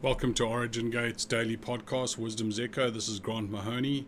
Welcome 0.00 0.32
to 0.34 0.44
Origin 0.44 0.90
Gates 0.90 1.24
Daily 1.24 1.56
Podcast, 1.56 2.18
Wisdom's 2.18 2.60
Echo. 2.60 2.88
This 2.88 3.08
is 3.08 3.18
Grant 3.18 3.50
Mahoney, 3.50 4.06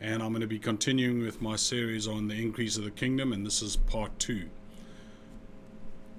and 0.00 0.24
I'm 0.24 0.30
going 0.30 0.40
to 0.40 0.48
be 0.48 0.58
continuing 0.58 1.20
with 1.20 1.40
my 1.40 1.54
series 1.54 2.08
on 2.08 2.26
the 2.26 2.34
increase 2.34 2.76
of 2.76 2.82
the 2.82 2.90
kingdom, 2.90 3.32
and 3.32 3.46
this 3.46 3.62
is 3.62 3.76
part 3.76 4.18
two. 4.18 4.48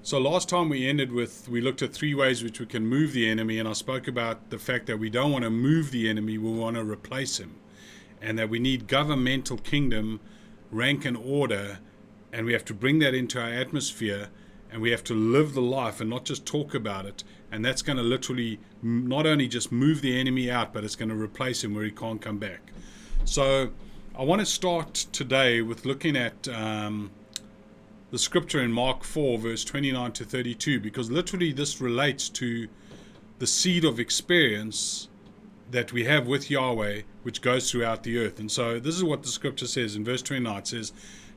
So, 0.00 0.18
last 0.18 0.48
time 0.48 0.70
we 0.70 0.88
ended 0.88 1.12
with, 1.12 1.46
we 1.46 1.60
looked 1.60 1.82
at 1.82 1.92
three 1.92 2.14
ways 2.14 2.42
which 2.42 2.58
we 2.58 2.64
can 2.64 2.86
move 2.86 3.12
the 3.12 3.28
enemy, 3.28 3.58
and 3.58 3.68
I 3.68 3.74
spoke 3.74 4.08
about 4.08 4.48
the 4.48 4.58
fact 4.58 4.86
that 4.86 4.98
we 4.98 5.10
don't 5.10 5.30
want 5.30 5.44
to 5.44 5.50
move 5.50 5.90
the 5.90 6.08
enemy, 6.08 6.38
we 6.38 6.50
want 6.50 6.76
to 6.76 6.82
replace 6.82 7.38
him, 7.38 7.56
and 8.22 8.38
that 8.38 8.48
we 8.48 8.58
need 8.58 8.88
governmental 8.88 9.58
kingdom, 9.58 10.20
rank, 10.70 11.04
and 11.04 11.18
order, 11.18 11.80
and 12.32 12.46
we 12.46 12.54
have 12.54 12.64
to 12.64 12.72
bring 12.72 12.98
that 13.00 13.12
into 13.12 13.38
our 13.38 13.52
atmosphere 13.52 14.30
and 14.72 14.80
we 14.80 14.90
have 14.90 15.04
to 15.04 15.14
live 15.14 15.52
the 15.52 15.60
life 15.60 16.00
and 16.00 16.08
not 16.08 16.24
just 16.24 16.46
talk 16.46 16.74
about 16.74 17.04
it. 17.04 17.22
And 17.52 17.64
that's 17.64 17.82
going 17.82 17.98
to 17.98 18.02
literally 18.02 18.58
not 18.82 19.26
only 19.26 19.46
just 19.46 19.70
move 19.70 20.00
the 20.00 20.18
enemy 20.18 20.50
out, 20.50 20.72
but 20.72 20.82
it's 20.84 20.96
going 20.96 21.10
to 21.10 21.14
replace 21.14 21.62
him 21.62 21.74
where 21.74 21.84
he 21.84 21.90
can't 21.90 22.20
come 22.20 22.38
back. 22.38 22.72
So 23.24 23.70
I 24.16 24.24
want 24.24 24.40
to 24.40 24.46
start 24.46 24.94
today 25.12 25.60
with 25.60 25.84
looking 25.84 26.16
at 26.16 26.48
um, 26.48 27.10
the 28.10 28.18
scripture 28.18 28.60
in 28.62 28.72
Mark 28.72 29.04
4, 29.04 29.38
verse 29.38 29.64
29 29.64 30.12
to 30.12 30.24
32, 30.24 30.80
because 30.80 31.10
literally 31.10 31.52
this 31.52 31.80
relates 31.80 32.28
to 32.30 32.68
the 33.38 33.46
seed 33.46 33.84
of 33.84 34.00
experience 34.00 35.08
that 35.70 35.92
we 35.92 36.04
have 36.04 36.26
with 36.26 36.50
Yahweh, 36.50 37.02
which 37.22 37.40
goes 37.40 37.70
throughout 37.70 38.02
the 38.02 38.18
earth. 38.18 38.38
And 38.38 38.50
so 38.50 38.78
this 38.78 38.94
is 38.94 39.04
what 39.04 39.22
the 39.22 39.28
scripture 39.28 39.66
says 39.66 39.96
in 39.96 40.04
verse 40.04 40.22
29 40.22 40.58
it 40.58 40.66
says, 40.66 40.92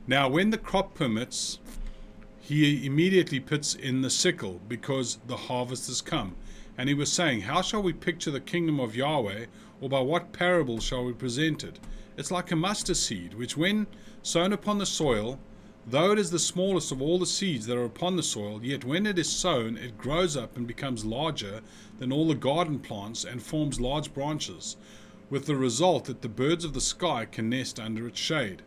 Now 0.06 0.28
when 0.28 0.50
the 0.50 0.58
crop 0.58 0.94
permits, 0.94 1.58
he 2.46 2.86
immediately 2.86 3.40
puts 3.40 3.74
in 3.74 4.02
the 4.02 4.10
sickle 4.10 4.60
because 4.68 5.18
the 5.26 5.36
harvest 5.36 5.88
has 5.88 6.00
come. 6.00 6.36
And 6.78 6.88
he 6.88 6.94
was 6.94 7.10
saying, 7.10 7.40
How 7.40 7.60
shall 7.60 7.82
we 7.82 7.92
picture 7.92 8.30
the 8.30 8.38
kingdom 8.38 8.78
of 8.78 8.94
Yahweh, 8.94 9.46
or 9.80 9.88
by 9.88 9.98
what 9.98 10.32
parable 10.32 10.78
shall 10.78 11.04
we 11.04 11.12
present 11.12 11.64
it? 11.64 11.80
It's 12.16 12.30
like 12.30 12.52
a 12.52 12.56
mustard 12.56 12.98
seed, 12.98 13.34
which, 13.34 13.56
when 13.56 13.88
sown 14.22 14.52
upon 14.52 14.78
the 14.78 14.86
soil, 14.86 15.40
though 15.88 16.12
it 16.12 16.20
is 16.20 16.30
the 16.30 16.38
smallest 16.38 16.92
of 16.92 17.02
all 17.02 17.18
the 17.18 17.26
seeds 17.26 17.66
that 17.66 17.76
are 17.76 17.84
upon 17.84 18.14
the 18.14 18.22
soil, 18.22 18.60
yet 18.62 18.84
when 18.84 19.06
it 19.06 19.18
is 19.18 19.28
sown, 19.28 19.76
it 19.76 19.98
grows 19.98 20.36
up 20.36 20.56
and 20.56 20.68
becomes 20.68 21.04
larger 21.04 21.62
than 21.98 22.12
all 22.12 22.28
the 22.28 22.36
garden 22.36 22.78
plants 22.78 23.24
and 23.24 23.42
forms 23.42 23.80
large 23.80 24.14
branches, 24.14 24.76
with 25.30 25.46
the 25.46 25.56
result 25.56 26.04
that 26.04 26.22
the 26.22 26.28
birds 26.28 26.64
of 26.64 26.74
the 26.74 26.80
sky 26.80 27.24
can 27.24 27.50
nest 27.50 27.80
under 27.80 28.06
its 28.06 28.20
shade. 28.20 28.62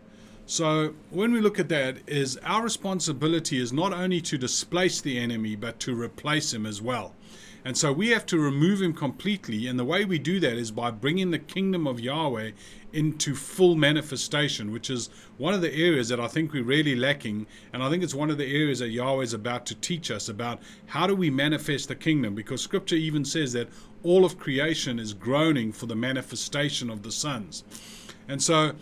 So 0.49 0.95
when 1.11 1.31
we 1.31 1.41
look 1.41 1.59
at 1.59 1.69
that, 1.69 1.97
is 2.07 2.35
our 2.37 2.63
responsibility 2.63 3.59
is 3.59 3.71
not 3.71 3.93
only 3.93 4.19
to 4.21 4.35
displace 4.35 4.99
the 4.99 5.19
enemy, 5.19 5.55
but 5.55 5.79
to 5.81 5.93
replace 5.93 6.51
him 6.51 6.65
as 6.65 6.81
well. 6.81 7.13
And 7.63 7.77
so 7.77 7.93
we 7.93 8.09
have 8.09 8.25
to 8.25 8.39
remove 8.39 8.81
him 8.81 8.93
completely. 8.93 9.67
And 9.67 9.77
the 9.77 9.85
way 9.85 10.05
we 10.05 10.17
do 10.17 10.39
that 10.39 10.53
is 10.53 10.71
by 10.71 10.89
bringing 10.89 11.29
the 11.29 11.37
kingdom 11.37 11.85
of 11.85 11.99
Yahweh 11.99 12.53
into 12.93 13.35
full 13.35 13.75
manifestation, 13.75 14.71
which 14.71 14.89
is 14.89 15.11
one 15.37 15.53
of 15.53 15.61
the 15.61 15.71
areas 15.71 16.09
that 16.09 16.19
I 16.19 16.27
think 16.27 16.51
we're 16.51 16.63
really 16.63 16.95
lacking. 16.95 17.45
And 17.71 17.83
I 17.83 17.89
think 17.91 18.01
it's 18.01 18.15
one 18.15 18.31
of 18.31 18.39
the 18.39 18.51
areas 18.51 18.79
that 18.79 18.89
Yahweh 18.89 19.21
is 19.21 19.35
about 19.35 19.67
to 19.67 19.75
teach 19.75 20.09
us 20.09 20.29
about 20.29 20.63
how 20.87 21.05
do 21.05 21.13
we 21.13 21.29
manifest 21.29 21.89
the 21.89 21.95
kingdom, 21.95 22.33
because 22.33 22.59
scripture 22.59 22.95
even 22.95 23.23
says 23.23 23.53
that 23.53 23.69
all 24.01 24.25
of 24.25 24.39
creation 24.39 24.97
is 24.97 25.13
groaning 25.13 25.71
for 25.71 25.85
the 25.85 25.95
manifestation 25.95 26.89
of 26.89 27.03
the 27.03 27.11
sons. 27.11 27.63
And 28.27 28.41
so 28.41 28.73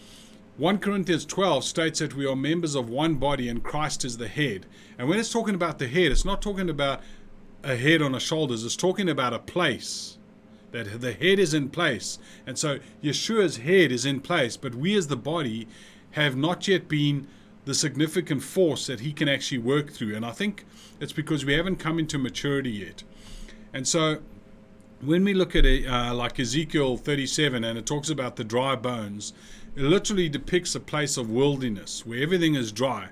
1 0.57 0.79
Corinthians 0.79 1.23
12 1.23 1.63
states 1.63 1.99
that 1.99 2.15
we 2.15 2.25
are 2.25 2.35
members 2.35 2.73
of 2.73 2.89
one 2.89 3.15
body 3.15 3.47
and 3.47 3.63
Christ 3.63 4.03
is 4.03 4.17
the 4.17 4.27
head. 4.27 4.65
And 4.97 5.07
when 5.07 5.19
it's 5.19 5.31
talking 5.31 5.53
about 5.53 5.77
the 5.77 5.87
head, 5.87 6.11
it's 6.11 6.25
not 6.25 6.41
talking 6.41 6.67
about 6.67 7.01
a 7.63 7.75
head 7.75 8.01
on 8.01 8.13
the 8.13 8.19
shoulders, 8.19 8.65
it's 8.65 8.75
talking 8.75 9.07
about 9.07 9.33
a 9.33 9.39
place. 9.39 10.17
That 10.71 10.99
the 10.99 11.13
head 11.13 11.37
is 11.37 11.53
in 11.53 11.69
place. 11.69 12.17
And 12.47 12.57
so 12.57 12.79
Yeshua's 13.03 13.57
head 13.57 13.91
is 13.91 14.03
in 14.03 14.19
place, 14.19 14.57
but 14.57 14.73
we 14.73 14.95
as 14.95 15.07
the 15.07 15.15
body 15.15 15.67
have 16.11 16.35
not 16.35 16.67
yet 16.67 16.87
been 16.87 17.27
the 17.65 17.75
significant 17.75 18.41
force 18.41 18.87
that 18.87 19.01
he 19.01 19.13
can 19.13 19.29
actually 19.29 19.59
work 19.59 19.91
through. 19.91 20.15
And 20.15 20.25
I 20.25 20.31
think 20.31 20.65
it's 20.99 21.13
because 21.13 21.45
we 21.45 21.53
haven't 21.53 21.77
come 21.77 21.99
into 21.99 22.17
maturity 22.17 22.71
yet. 22.71 23.03
And 23.73 23.87
so 23.87 24.21
when 25.01 25.23
we 25.23 25.33
look 25.33 25.55
at 25.55 25.65
it, 25.65 25.85
uh, 25.87 26.13
like 26.15 26.39
Ezekiel 26.39 26.97
37 26.97 27.63
and 27.63 27.77
it 27.77 27.85
talks 27.85 28.09
about 28.09 28.35
the 28.35 28.43
dry 28.43 28.75
bones, 28.75 29.33
it 29.77 29.83
literally 29.83 30.27
depicts 30.27 30.73
a 30.73 30.79
place 30.79 31.17
of 31.17 31.29
wilderness 31.29 32.03
where 32.03 32.19
everything 32.19 32.55
is 32.55 32.71
dry. 32.71 33.09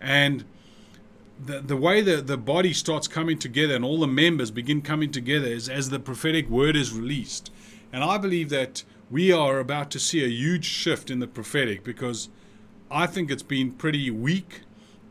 And 0.00 0.44
the, 1.38 1.60
the 1.60 1.76
way 1.76 2.02
that 2.02 2.26
the 2.26 2.36
body 2.36 2.72
starts 2.72 3.06
coming 3.06 3.38
together 3.38 3.76
and 3.76 3.84
all 3.84 4.00
the 4.00 4.08
members 4.08 4.50
begin 4.50 4.82
coming 4.82 5.12
together 5.12 5.46
is 5.46 5.68
as 5.68 5.90
the 5.90 6.00
prophetic 6.00 6.50
word 6.50 6.74
is 6.74 6.92
released. 6.92 7.52
And 7.92 8.02
I 8.02 8.18
believe 8.18 8.48
that 8.48 8.82
we 9.08 9.30
are 9.30 9.60
about 9.60 9.92
to 9.92 10.00
see 10.00 10.24
a 10.24 10.28
huge 10.28 10.64
shift 10.64 11.08
in 11.08 11.20
the 11.20 11.28
prophetic 11.28 11.84
because 11.84 12.28
I 12.90 13.06
think 13.06 13.30
it's 13.30 13.44
been 13.44 13.70
pretty 13.70 14.10
weak 14.10 14.62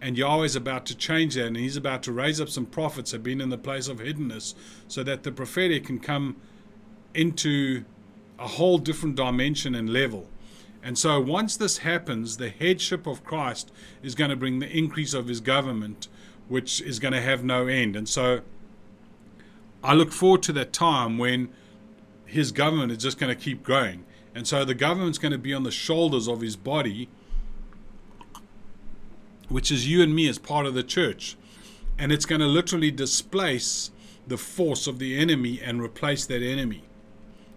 and 0.02 0.18
Yahweh's 0.18 0.58
about 0.58 0.86
to 0.88 0.96
change 0.96 1.36
that 1.36 1.48
and 1.48 1.56
he's 1.56 1.78
about 1.78 2.04
to 2.04 2.12
raise 2.12 2.42
up 2.42 2.50
some 2.50 2.66
prophets 2.66 3.12
that 3.12 3.20
have 3.20 3.24
been 3.24 3.40
in 3.40 3.48
the 3.48 3.58
place 3.58 3.88
of 3.88 4.00
hiddenness 4.00 4.56
so 4.90 5.04
that 5.04 5.24
the 5.24 5.32
prophetic 5.32 5.86
can 5.86 6.00
come 6.00 6.36
into 7.14 7.86
a 8.38 8.48
whole 8.48 8.78
different 8.78 9.16
dimension 9.16 9.74
and 9.74 9.90
level. 9.90 10.28
And 10.84 10.98
so 10.98 11.20
once 11.20 11.58
this 11.58 11.80
happens, 11.80 12.38
the 12.38 12.50
headship 12.50 13.08
of 13.08 13.24
Christ 13.24 13.72
is 14.02 14.16
going 14.16 14.30
to 14.30 14.36
bring 14.36 14.60
the 14.60 14.70
increase 14.70 15.14
of 15.14 15.28
his 15.28 15.42
government, 15.42 16.08
which 16.48 16.82
is 16.82 17.00
going 17.00 17.14
to 17.14 17.22
have 17.22 17.44
no 17.44 17.68
end. 17.68 17.96
And 17.96 18.08
so 18.08 18.42
I 19.84 19.94
look 19.94 20.12
forward 20.12 20.44
to 20.44 20.54
that 20.54 20.74
time 20.74 21.18
when 21.18 21.50
his 22.26 22.52
government 22.52 22.92
is 22.92 22.98
just 23.00 23.18
going 23.20 23.36
to 23.36 23.42
keep 23.42 23.64
growing. 23.64 24.06
And 24.36 24.48
so 24.48 24.64
the 24.64 24.76
government's 24.76 25.18
going 25.18 25.32
to 25.32 25.38
be 25.38 25.54
on 25.54 25.64
the 25.64 25.72
shoulders 25.72 26.28
of 26.28 26.42
his 26.42 26.56
body, 26.56 27.10
which 29.50 29.72
is 29.72 29.88
you 29.88 30.02
and 30.02 30.16
me 30.16 30.28
as 30.30 30.38
part 30.38 30.66
of 30.66 30.74
the 30.74 30.84
church. 30.84 31.38
And 31.98 32.12
it's 32.12 32.26
going 32.26 32.42
to 32.42 32.48
literally 32.48 32.92
displace 32.92 33.92
the 34.28 34.38
force 34.38 34.88
of 34.88 35.00
the 35.00 35.18
enemy 35.18 35.60
and 35.62 35.82
replace 35.82 36.26
that 36.26 36.44
enemy. 36.44 36.84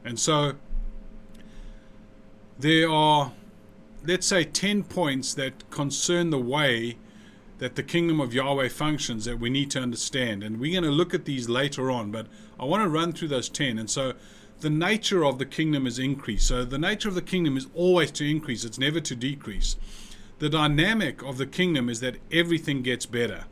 And 0.04 0.18
so 0.18 0.54
there 2.60 2.90
are, 2.90 3.32
let's 4.06 4.26
say, 4.26 4.44
10 4.44 4.84
points 4.84 5.34
that 5.34 5.68
concern 5.70 6.30
the 6.30 6.38
way 6.38 6.96
that 7.58 7.76
the 7.76 7.82
kingdom 7.82 8.20
of 8.20 8.32
Yahweh 8.32 8.68
functions 8.68 9.24
that 9.26 9.38
we 9.38 9.50
need 9.50 9.70
to 9.70 9.80
understand. 9.80 10.42
And 10.42 10.58
we're 10.58 10.80
going 10.80 10.90
to 10.90 10.96
look 10.96 11.12
at 11.12 11.26
these 11.26 11.48
later 11.48 11.90
on, 11.90 12.10
but 12.10 12.26
I 12.58 12.64
want 12.64 12.82
to 12.82 12.88
run 12.88 13.12
through 13.12 13.28
those 13.28 13.48
10. 13.48 13.78
And 13.78 13.90
so 13.90 14.14
the 14.60 14.70
nature 14.70 15.24
of 15.24 15.38
the 15.38 15.46
kingdom 15.46 15.86
is 15.86 15.98
increase. 15.98 16.44
So 16.44 16.64
the 16.64 16.78
nature 16.78 17.08
of 17.08 17.14
the 17.14 17.22
kingdom 17.22 17.56
is 17.56 17.66
always 17.74 18.10
to 18.12 18.28
increase, 18.28 18.64
it's 18.64 18.78
never 18.78 19.00
to 19.00 19.14
decrease. 19.14 19.76
The 20.38 20.48
dynamic 20.48 21.22
of 21.22 21.36
the 21.36 21.46
kingdom 21.46 21.90
is 21.90 22.00
that 22.00 22.16
everything 22.32 22.82
gets 22.82 23.04
better. 23.04 23.44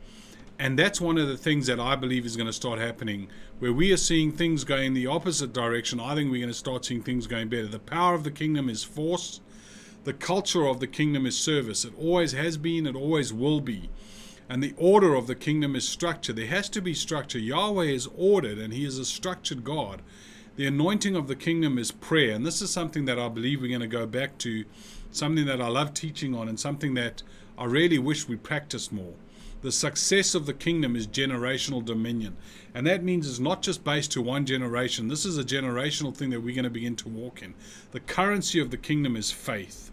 And 0.57 0.77
that's 0.77 0.99
one 0.99 1.17
of 1.17 1.27
the 1.27 1.37
things 1.37 1.67
that 1.67 1.79
I 1.79 1.95
believe 1.95 2.25
is 2.25 2.35
going 2.35 2.47
to 2.47 2.53
start 2.53 2.79
happening, 2.79 3.29
where 3.59 3.73
we 3.73 3.91
are 3.91 3.97
seeing 3.97 4.31
things 4.31 4.63
going 4.63 4.93
the 4.93 5.05
opposite 5.05 5.51
direction. 5.51 5.99
I 5.99 6.15
think 6.15 6.31
we're 6.31 6.37
going 6.37 6.47
to 6.47 6.53
start 6.53 6.85
seeing 6.85 7.03
things 7.03 7.27
going 7.27 7.49
better. 7.49 7.67
The 7.67 7.77
power 7.77 8.15
of 8.15 8.23
the 8.23 8.31
kingdom 8.31 8.69
is 8.69 8.85
force, 8.85 9.41
the 10.05 10.13
culture 10.13 10.65
of 10.65 10.79
the 10.79 10.87
kingdom 10.87 11.25
is 11.25 11.37
service. 11.37 11.83
It 11.83 11.93
always 11.99 12.31
has 12.31 12.57
been, 12.57 12.87
it 12.87 12.95
always 12.95 13.33
will 13.33 13.59
be. 13.59 13.89
And 14.47 14.63
the 14.63 14.73
order 14.77 15.13
of 15.13 15.27
the 15.27 15.35
kingdom 15.35 15.75
is 15.75 15.87
structure. 15.87 16.31
There 16.31 16.47
has 16.47 16.69
to 16.69 16.81
be 16.81 16.93
structure. 16.93 17.37
Yahweh 17.37 17.83
is 17.83 18.07
ordered, 18.17 18.57
and 18.57 18.73
He 18.73 18.85
is 18.85 18.97
a 18.97 19.05
structured 19.05 19.65
God. 19.65 20.01
The 20.55 20.65
anointing 20.65 21.15
of 21.15 21.27
the 21.27 21.35
kingdom 21.35 21.77
is 21.77 21.91
prayer. 21.91 22.33
And 22.33 22.45
this 22.45 22.61
is 22.61 22.71
something 22.71 23.05
that 23.05 23.19
I 23.19 23.27
believe 23.27 23.61
we're 23.61 23.67
going 23.67 23.81
to 23.81 23.87
go 23.87 24.07
back 24.07 24.37
to, 24.39 24.63
something 25.11 25.45
that 25.45 25.61
I 25.61 25.67
love 25.67 25.93
teaching 25.93 26.33
on, 26.33 26.47
and 26.47 26.59
something 26.59 26.93
that 26.93 27.23
I 27.57 27.65
really 27.65 27.99
wish 27.99 28.27
we 28.27 28.37
practiced 28.37 28.93
more. 28.93 29.13
The 29.61 29.71
success 29.71 30.35
of 30.35 30.45
the 30.45 30.53
kingdom 30.53 30.95
is 30.95 31.05
generational 31.05 31.83
dominion. 31.83 32.37
And 32.73 32.87
that 32.87 33.03
means 33.03 33.27
it's 33.27 33.39
not 33.39 33.61
just 33.61 33.83
based 33.83 34.11
to 34.13 34.21
one 34.21 34.45
generation. 34.45 35.09
This 35.09 35.25
is 35.25 35.37
a 35.37 35.43
generational 35.43 36.15
thing 36.15 36.29
that 36.29 36.41
we're 36.41 36.55
going 36.55 36.63
to 36.63 36.69
begin 36.69 36.95
to 36.97 37.09
walk 37.09 37.41
in. 37.41 37.53
The 37.91 37.99
currency 37.99 38.59
of 38.59 38.71
the 38.71 38.77
kingdom 38.77 39.17
is 39.17 39.31
faith. 39.31 39.91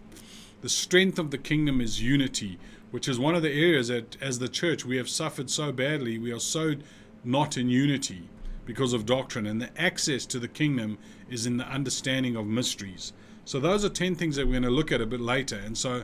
The 0.61 0.69
strength 0.69 1.19
of 1.19 1.31
the 1.31 1.37
kingdom 1.37 1.81
is 1.81 2.01
unity, 2.01 2.57
which 2.91 3.07
is 3.07 3.19
one 3.19 3.35
of 3.35 3.41
the 3.41 3.51
areas 3.51 3.89
that, 3.89 4.15
as 4.21 4.39
the 4.39 4.47
church, 4.47 4.85
we 4.85 4.97
have 4.97 5.09
suffered 5.09 5.49
so 5.49 5.71
badly. 5.71 6.17
We 6.17 6.31
are 6.31 6.39
so 6.39 6.75
not 7.23 7.57
in 7.57 7.69
unity 7.69 8.29
because 8.65 8.93
of 8.93 9.05
doctrine. 9.05 9.45
And 9.45 9.61
the 9.61 9.69
access 9.79 10.25
to 10.27 10.39
the 10.39 10.47
kingdom 10.47 10.97
is 11.29 11.45
in 11.45 11.57
the 11.57 11.67
understanding 11.67 12.35
of 12.35 12.47
mysteries. 12.47 13.11
So, 13.43 13.59
those 13.59 13.83
are 13.83 13.89
10 13.89 14.15
things 14.15 14.37
that 14.37 14.45
we're 14.45 14.53
going 14.53 14.63
to 14.63 14.69
look 14.69 14.91
at 14.91 15.01
a 15.01 15.05
bit 15.05 15.21
later. 15.21 15.57
And 15.57 15.77
so, 15.77 16.03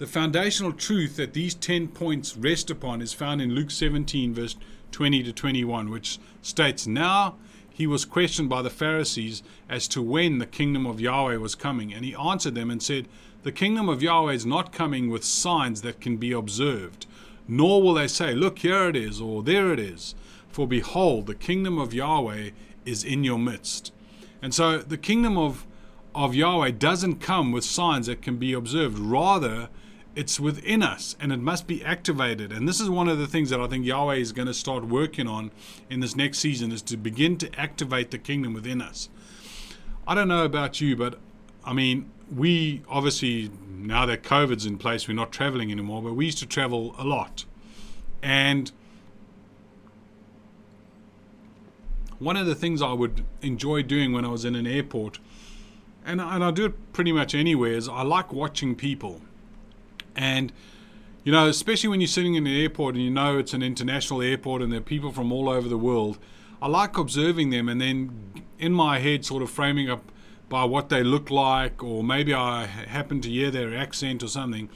the 0.00 0.06
foundational 0.06 0.72
truth 0.72 1.16
that 1.16 1.34
these 1.34 1.54
10 1.54 1.88
points 1.88 2.34
rest 2.34 2.70
upon 2.70 3.02
is 3.02 3.12
found 3.12 3.42
in 3.42 3.54
Luke 3.54 3.70
17, 3.70 4.32
verse 4.32 4.56
20 4.92 5.22
to 5.24 5.30
21, 5.30 5.90
which 5.90 6.18
states, 6.40 6.86
Now 6.86 7.36
he 7.68 7.86
was 7.86 8.06
questioned 8.06 8.48
by 8.48 8.62
the 8.62 8.70
Pharisees 8.70 9.42
as 9.68 9.86
to 9.88 10.00
when 10.00 10.38
the 10.38 10.46
kingdom 10.46 10.86
of 10.86 11.02
Yahweh 11.02 11.36
was 11.36 11.54
coming. 11.54 11.92
And 11.92 12.02
he 12.02 12.14
answered 12.14 12.54
them 12.54 12.70
and 12.70 12.82
said, 12.82 13.08
The 13.42 13.52
kingdom 13.52 13.90
of 13.90 14.02
Yahweh 14.02 14.32
is 14.32 14.46
not 14.46 14.72
coming 14.72 15.10
with 15.10 15.22
signs 15.22 15.82
that 15.82 16.00
can 16.00 16.16
be 16.16 16.32
observed, 16.32 17.04
nor 17.46 17.82
will 17.82 17.92
they 17.92 18.08
say, 18.08 18.32
Look, 18.32 18.60
here 18.60 18.88
it 18.88 18.96
is, 18.96 19.20
or 19.20 19.42
there 19.42 19.70
it 19.70 19.78
is. 19.78 20.14
For 20.48 20.66
behold, 20.66 21.26
the 21.26 21.34
kingdom 21.34 21.76
of 21.76 21.92
Yahweh 21.92 22.52
is 22.86 23.04
in 23.04 23.22
your 23.22 23.38
midst. 23.38 23.92
And 24.40 24.54
so 24.54 24.78
the 24.78 24.96
kingdom 24.96 25.36
of, 25.36 25.66
of 26.14 26.34
Yahweh 26.34 26.70
doesn't 26.70 27.16
come 27.16 27.52
with 27.52 27.64
signs 27.64 28.06
that 28.06 28.22
can 28.22 28.38
be 28.38 28.54
observed. 28.54 28.98
Rather, 28.98 29.68
it's 30.16 30.40
within 30.40 30.82
us 30.82 31.16
and 31.20 31.32
it 31.32 31.38
must 31.38 31.66
be 31.66 31.84
activated. 31.84 32.52
And 32.52 32.68
this 32.68 32.80
is 32.80 32.90
one 32.90 33.08
of 33.08 33.18
the 33.18 33.26
things 33.26 33.50
that 33.50 33.60
I 33.60 33.66
think 33.66 33.86
Yahweh 33.86 34.16
is 34.16 34.32
going 34.32 34.48
to 34.48 34.54
start 34.54 34.84
working 34.84 35.28
on 35.28 35.50
in 35.88 36.00
this 36.00 36.16
next 36.16 36.38
season 36.38 36.72
is 36.72 36.82
to 36.82 36.96
begin 36.96 37.36
to 37.38 37.60
activate 37.60 38.10
the 38.10 38.18
kingdom 38.18 38.52
within 38.52 38.82
us. 38.82 39.08
I 40.06 40.14
don't 40.14 40.28
know 40.28 40.44
about 40.44 40.80
you, 40.80 40.96
but 40.96 41.18
I 41.64 41.72
mean, 41.72 42.10
we 42.34 42.82
obviously 42.88 43.50
now 43.68 44.06
that 44.06 44.22
COVID's 44.22 44.66
in 44.66 44.78
place, 44.78 45.06
we're 45.06 45.14
not 45.14 45.32
traveling 45.32 45.70
anymore, 45.70 46.02
but 46.02 46.14
we 46.14 46.26
used 46.26 46.38
to 46.38 46.46
travel 46.46 46.94
a 46.98 47.04
lot. 47.04 47.44
And 48.22 48.70
one 52.18 52.36
of 52.36 52.46
the 52.46 52.54
things 52.54 52.82
I 52.82 52.92
would 52.92 53.24
enjoy 53.40 53.82
doing 53.82 54.12
when 54.12 54.24
I 54.24 54.28
was 54.28 54.44
in 54.44 54.54
an 54.54 54.66
airport, 54.66 55.18
and, 56.04 56.20
and 56.20 56.44
I 56.44 56.50
do 56.50 56.66
it 56.66 56.92
pretty 56.92 57.12
much 57.12 57.34
anywhere, 57.34 57.72
is 57.72 57.88
I 57.88 58.02
like 58.02 58.32
watching 58.32 58.74
people. 58.74 59.22
And, 60.20 60.52
you 61.24 61.32
know, 61.32 61.48
especially 61.48 61.88
when 61.88 62.02
you're 62.02 62.08
sitting 62.08 62.34
in 62.34 62.46
an 62.46 62.54
airport 62.54 62.94
and 62.94 63.02
you 63.02 63.10
know 63.10 63.38
it's 63.38 63.54
an 63.54 63.62
international 63.62 64.20
airport 64.20 64.60
and 64.60 64.70
there 64.70 64.80
are 64.80 64.82
people 64.82 65.12
from 65.12 65.32
all 65.32 65.48
over 65.48 65.66
the 65.66 65.78
world, 65.78 66.18
I 66.60 66.68
like 66.68 66.98
observing 66.98 67.48
them 67.48 67.70
and 67.70 67.80
then 67.80 68.44
in 68.58 68.74
my 68.74 68.98
head 68.98 69.24
sort 69.24 69.42
of 69.42 69.50
framing 69.50 69.88
up 69.88 70.12
by 70.50 70.64
what 70.64 70.90
they 70.90 71.02
look 71.02 71.30
like, 71.30 71.82
or 71.82 72.04
maybe 72.04 72.34
I 72.34 72.66
happen 72.66 73.22
to 73.22 73.30
hear 73.30 73.50
their 73.50 73.74
accent 73.74 74.22
or 74.22 74.28
something, 74.28 74.68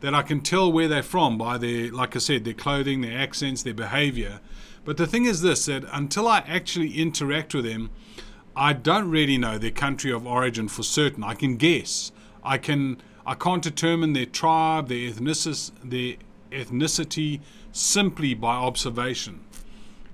that 0.00 0.14
I 0.14 0.22
can 0.22 0.40
tell 0.40 0.72
where 0.72 0.88
they're 0.88 1.02
from 1.02 1.36
by 1.36 1.58
their, 1.58 1.92
like 1.92 2.16
I 2.16 2.20
said, 2.20 2.44
their 2.44 2.54
clothing, 2.54 3.02
their 3.02 3.18
accents, 3.18 3.62
their 3.62 3.74
behavior. 3.74 4.40
But 4.86 4.96
the 4.96 5.06
thing 5.06 5.26
is 5.26 5.42
this 5.42 5.66
that 5.66 5.84
until 5.92 6.26
I 6.26 6.38
actually 6.46 6.98
interact 6.98 7.54
with 7.54 7.66
them, 7.66 7.90
I 8.56 8.72
don't 8.72 9.10
really 9.10 9.36
know 9.36 9.58
their 9.58 9.70
country 9.70 10.10
of 10.12 10.26
origin 10.26 10.68
for 10.68 10.82
certain. 10.82 11.22
I 11.24 11.34
can 11.34 11.56
guess. 11.56 12.10
I 12.42 12.56
can 12.56 13.02
I 13.28 13.34
can't 13.34 13.62
determine 13.62 14.14
their 14.14 14.24
tribe, 14.24 14.88
their 14.88 15.10
ethnicity, 15.10 15.70
their 15.84 16.16
ethnicity 16.64 17.40
simply 17.72 18.32
by 18.32 18.54
observation. 18.56 19.40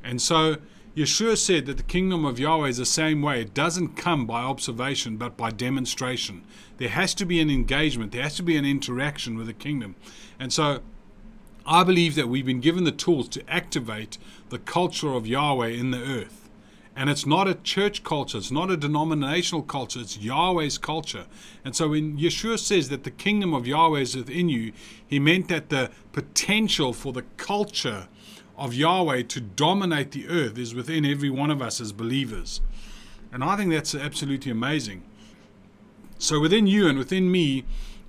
And 0.02 0.20
so 0.20 0.56
Yeshua 0.96 1.38
said 1.38 1.66
that 1.66 1.76
the 1.76 1.84
kingdom 1.84 2.25
of 2.25 2.40
Yahweh 2.40 2.66
is 2.66 2.78
the 2.78 2.84
same 2.84 3.22
way. 3.22 3.40
It 3.40 3.55
doesn't 3.55 3.96
come 3.96 4.26
by 4.26 4.43
observation, 4.43 5.16
but 5.16 5.37
by 5.37 5.50
demonstration. 5.52 6.43
There 6.78 6.88
has 6.88 7.14
to 7.14 7.25
be 7.25 7.38
an 7.40 7.50
engagement, 7.50 8.11
there 8.11 8.25
has 8.25 8.34
to 8.34 8.43
be 8.43 8.56
an 8.56 8.64
interaction 8.64 9.37
with 9.37 9.46
the 9.46 9.52
kingdom. 9.52 9.94
And 10.40 10.52
so 10.52 10.81
I 11.64 11.84
believe 11.84 12.17
that 12.17 12.28
we've 12.28 12.44
been 12.44 12.58
given 12.58 12.82
the 12.82 12.90
tools 12.90 13.28
to 13.28 13.49
activate 13.49 14.19
the 14.49 14.58
culture 14.58 15.12
of 15.12 15.25
Yahweh 15.25 15.69
in 15.69 15.93
the 15.93 16.02
earth. 16.02 16.44
And 16.96 17.11
it's 17.11 17.26
not 17.26 17.49
a 17.49 17.55
church 17.55 18.05
culture, 18.05 18.38
it's 18.38 18.52
not 18.52 18.70
a 18.70 18.76
denominational 18.76 19.62
culture, 19.62 20.00
it's 20.00 20.17
Yahweh's 20.17 20.79
culture. 20.79 21.26
And 21.64 21.75
so 21.75 21.88
when 21.88 22.17
Yeshua 22.19 22.58
says 22.58 22.88
that 22.91 23.02
the 23.02 23.11
kingdom 23.11 23.52
of 23.52 23.67
Yahweh 23.67 24.00
is 24.00 24.17
within 24.17 24.49
you, 24.49 24.73
he 25.05 25.19
meant 25.19 25.49
that 25.49 25.70
the 25.70 25.91
potential 26.12 26.93
for 26.93 27.12
the 27.12 27.25
culture 27.37 28.06
of 28.56 28.75
Yahweh 28.75 29.23
to 29.25 29.41
dominate 29.41 30.12
the 30.12 30.29
earth 30.29 30.56
is 30.56 30.75
within 30.75 31.05
every 31.05 31.31
one 31.31 31.50
of 31.50 31.61
us 31.61 31.81
as 31.81 31.93
believers. 31.93 32.61
And 33.32 33.43
I 33.43 33.56
think 33.56 33.73
that's 33.73 33.96
absolutely 33.96 34.52
amazing. 34.52 35.02
So 36.19 36.38
within 36.38 36.69
you 36.69 36.87
and 36.87 36.96
within 36.96 37.31
me 37.31 37.64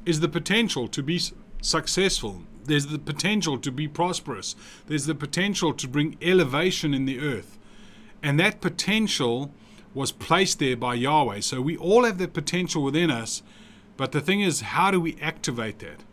is 0.06 0.20
the 0.20 0.30
potential 0.30 0.88
to 0.90 1.02
be 1.02 1.20
successful, 1.62 2.44
there's 2.66 2.88
the 2.88 3.00
potential 3.00 3.58
to 3.58 3.72
be 3.72 3.88
prosperous. 3.88 4.56
There's 4.88 5.06
the 5.06 5.16
potential 5.16 5.74
to 5.74 5.88
bring 5.88 6.18
elevation 6.22 6.94
in 6.94 7.06
the 7.06 7.20
earth. 7.20 7.58
And 8.24 8.40
that 8.40 8.62
potential 8.62 9.52
was 9.94 10.12
placed 10.12 10.60
there 10.60 10.76
by 10.76 10.94
Yahweh. 10.96 11.40
So 11.40 11.62
we 11.62 11.78
all 11.78 12.04
have 12.04 12.18
that 12.18 12.34
potential 12.34 12.84
within 12.84 13.10
us. 13.10 13.42
But 13.98 14.12
the 14.12 14.22
thing 14.22 14.42
is, 14.42 14.62
how 14.62 14.92
do 14.92 15.00
we 15.00 15.18
activate 15.22 15.80
that? 15.80 16.04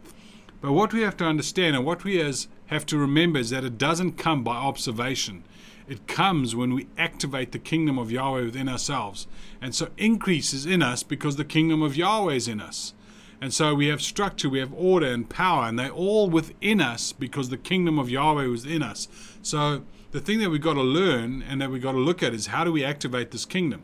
But 0.60 0.72
what 0.72 0.92
we 0.92 1.02
have 1.02 1.16
to 1.16 1.24
understand 1.24 1.74
and 1.74 1.84
what 1.84 2.04
we 2.04 2.20
as 2.20 2.46
have 2.66 2.86
to 2.86 2.96
remember 2.96 3.40
is 3.40 3.50
that 3.50 3.64
it 3.64 3.76
doesn't 3.76 4.12
come 4.12 4.44
by 4.44 4.54
observation. 4.54 5.42
It 5.88 6.06
comes 6.06 6.54
when 6.54 6.74
we 6.74 6.86
activate 6.96 7.50
the 7.50 7.58
kingdom 7.58 7.98
of 7.98 8.12
Yahweh 8.12 8.44
within 8.44 8.68
ourselves. 8.68 9.26
And 9.60 9.74
so 9.74 9.88
increase 9.98 10.54
is 10.54 10.64
in 10.64 10.80
us 10.80 11.02
because 11.02 11.34
the 11.34 11.44
kingdom 11.44 11.82
of 11.82 11.96
Yahweh 11.96 12.34
is 12.34 12.46
in 12.46 12.60
us. 12.60 12.94
And 13.40 13.52
so 13.52 13.74
we 13.74 13.88
have 13.88 14.00
structure, 14.00 14.48
we 14.48 14.60
have 14.60 14.72
order 14.72 15.06
and 15.08 15.28
power, 15.28 15.64
and 15.64 15.76
they're 15.76 15.90
all 15.90 16.30
within 16.30 16.80
us 16.80 17.12
because 17.12 17.48
the 17.48 17.56
kingdom 17.56 17.98
of 17.98 18.08
Yahweh 18.08 18.46
was 18.46 18.64
in 18.64 18.84
us. 18.84 19.08
So 19.42 19.82
the 20.12 20.20
thing 20.20 20.38
that 20.40 20.50
we've 20.50 20.60
got 20.60 20.74
to 20.74 20.82
learn 20.82 21.42
and 21.42 21.60
that 21.60 21.70
we've 21.70 21.82
got 21.82 21.92
to 21.92 21.98
look 21.98 22.22
at 22.22 22.34
is 22.34 22.48
how 22.48 22.64
do 22.64 22.70
we 22.70 22.84
activate 22.84 23.30
this 23.30 23.46
kingdom? 23.46 23.82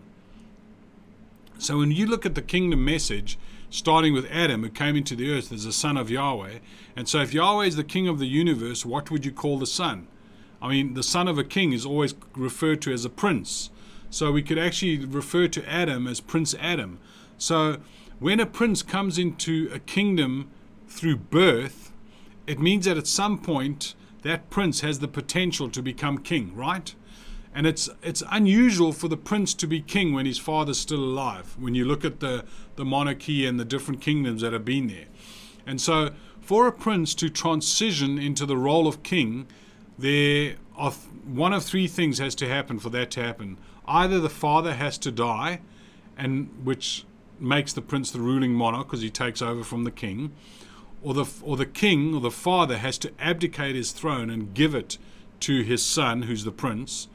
So 1.58 1.78
when 1.78 1.90
you 1.90 2.06
look 2.06 2.24
at 2.24 2.34
the 2.34 2.42
kingdom 2.42 2.84
message, 2.84 3.38
starting 3.70 4.12
with 4.12 4.30
Adam, 4.30 4.62
who 4.62 4.68
came 4.68 4.94
into 4.94 5.16
the 5.16 5.32
earth 5.32 5.50
as 5.50 5.64
the 5.64 5.72
son 5.72 5.96
of 5.96 6.10
Yahweh, 6.10 6.58
and 6.94 7.08
so 7.08 7.20
if 7.20 7.32
Yahweh 7.32 7.64
is 7.64 7.76
the 7.76 7.84
king 7.84 8.06
of 8.06 8.18
the 8.18 8.26
universe, 8.26 8.84
what 8.84 9.10
would 9.10 9.24
you 9.24 9.32
call 9.32 9.58
the 9.58 9.66
son? 9.66 10.06
I 10.60 10.68
mean, 10.68 10.94
the 10.94 11.02
son 11.02 11.28
of 11.28 11.38
a 11.38 11.44
king 11.44 11.72
is 11.72 11.86
always 11.86 12.14
referred 12.36 12.82
to 12.82 12.92
as 12.92 13.04
a 13.04 13.10
prince. 13.10 13.70
So 14.10 14.30
we 14.30 14.42
could 14.42 14.58
actually 14.58 15.04
refer 15.04 15.48
to 15.48 15.68
Adam 15.68 16.06
as 16.06 16.20
Prince 16.20 16.54
Adam. 16.60 16.98
So 17.38 17.78
when 18.18 18.38
a 18.38 18.46
prince 18.46 18.82
comes 18.82 19.18
into 19.18 19.70
a 19.72 19.78
kingdom 19.78 20.50
through 20.88 21.16
birth, 21.16 21.92
it 22.46 22.58
means 22.58 22.84
that 22.86 22.96
at 22.96 23.06
some 23.06 23.38
point 23.38 23.94
that 24.22 24.50
prince 24.50 24.80
has 24.80 24.98
the 24.98 25.08
potential 25.08 25.68
to 25.70 25.82
become 25.82 26.18
king, 26.18 26.54
right? 26.54 26.94
And 27.54 27.66
it's 27.66 27.88
it's 28.02 28.22
unusual 28.30 28.92
for 28.92 29.08
the 29.08 29.16
prince 29.16 29.54
to 29.54 29.66
be 29.66 29.80
king 29.80 30.12
when 30.12 30.26
his 30.26 30.38
father's 30.38 30.78
still 30.78 31.02
alive. 31.02 31.56
When 31.58 31.74
you 31.74 31.84
look 31.84 32.04
at 32.04 32.20
the 32.20 32.44
the 32.76 32.84
monarchy 32.84 33.46
and 33.46 33.58
the 33.58 33.64
different 33.64 34.00
kingdoms 34.00 34.42
that 34.42 34.52
have 34.52 34.64
been 34.64 34.88
there, 34.88 35.06
and 35.66 35.80
so 35.80 36.10
for 36.40 36.66
a 36.66 36.72
prince 36.72 37.14
to 37.16 37.28
transition 37.28 38.18
into 38.18 38.46
the 38.46 38.56
role 38.56 38.86
of 38.86 39.02
king, 39.02 39.46
there 39.98 40.56
are 40.76 40.92
one 40.92 41.52
of 41.52 41.64
three 41.64 41.86
things 41.86 42.18
has 42.18 42.34
to 42.36 42.48
happen 42.48 42.78
for 42.78 42.90
that 42.90 43.10
to 43.12 43.22
happen. 43.22 43.58
Either 43.86 44.20
the 44.20 44.30
father 44.30 44.74
has 44.74 44.98
to 44.98 45.10
die, 45.10 45.60
and 46.16 46.48
which 46.64 47.04
makes 47.40 47.72
the 47.72 47.82
prince 47.82 48.10
the 48.10 48.20
ruling 48.20 48.52
monarch 48.52 48.86
because 48.86 49.02
he 49.02 49.10
takes 49.10 49.42
over 49.42 49.62
from 49.62 49.84
the 49.84 49.90
king, 49.90 50.32
or 51.02 51.14
the 51.14 51.26
or 51.42 51.56
the 51.56 51.66
king 51.66 52.14
or 52.14 52.20
the 52.20 52.30
father 52.30 52.78
has 52.78 52.98
to 52.98 53.12
abdicate 53.20 53.76
his 53.76 53.92
throne 53.92 54.30
and 54.30 54.54
give 54.54 54.74
it 54.74 54.98
to 55.40 55.62
his 55.62 55.82
son, 55.84 56.22
who's 56.22 56.44
the 56.44 56.52
prince, 56.52 57.08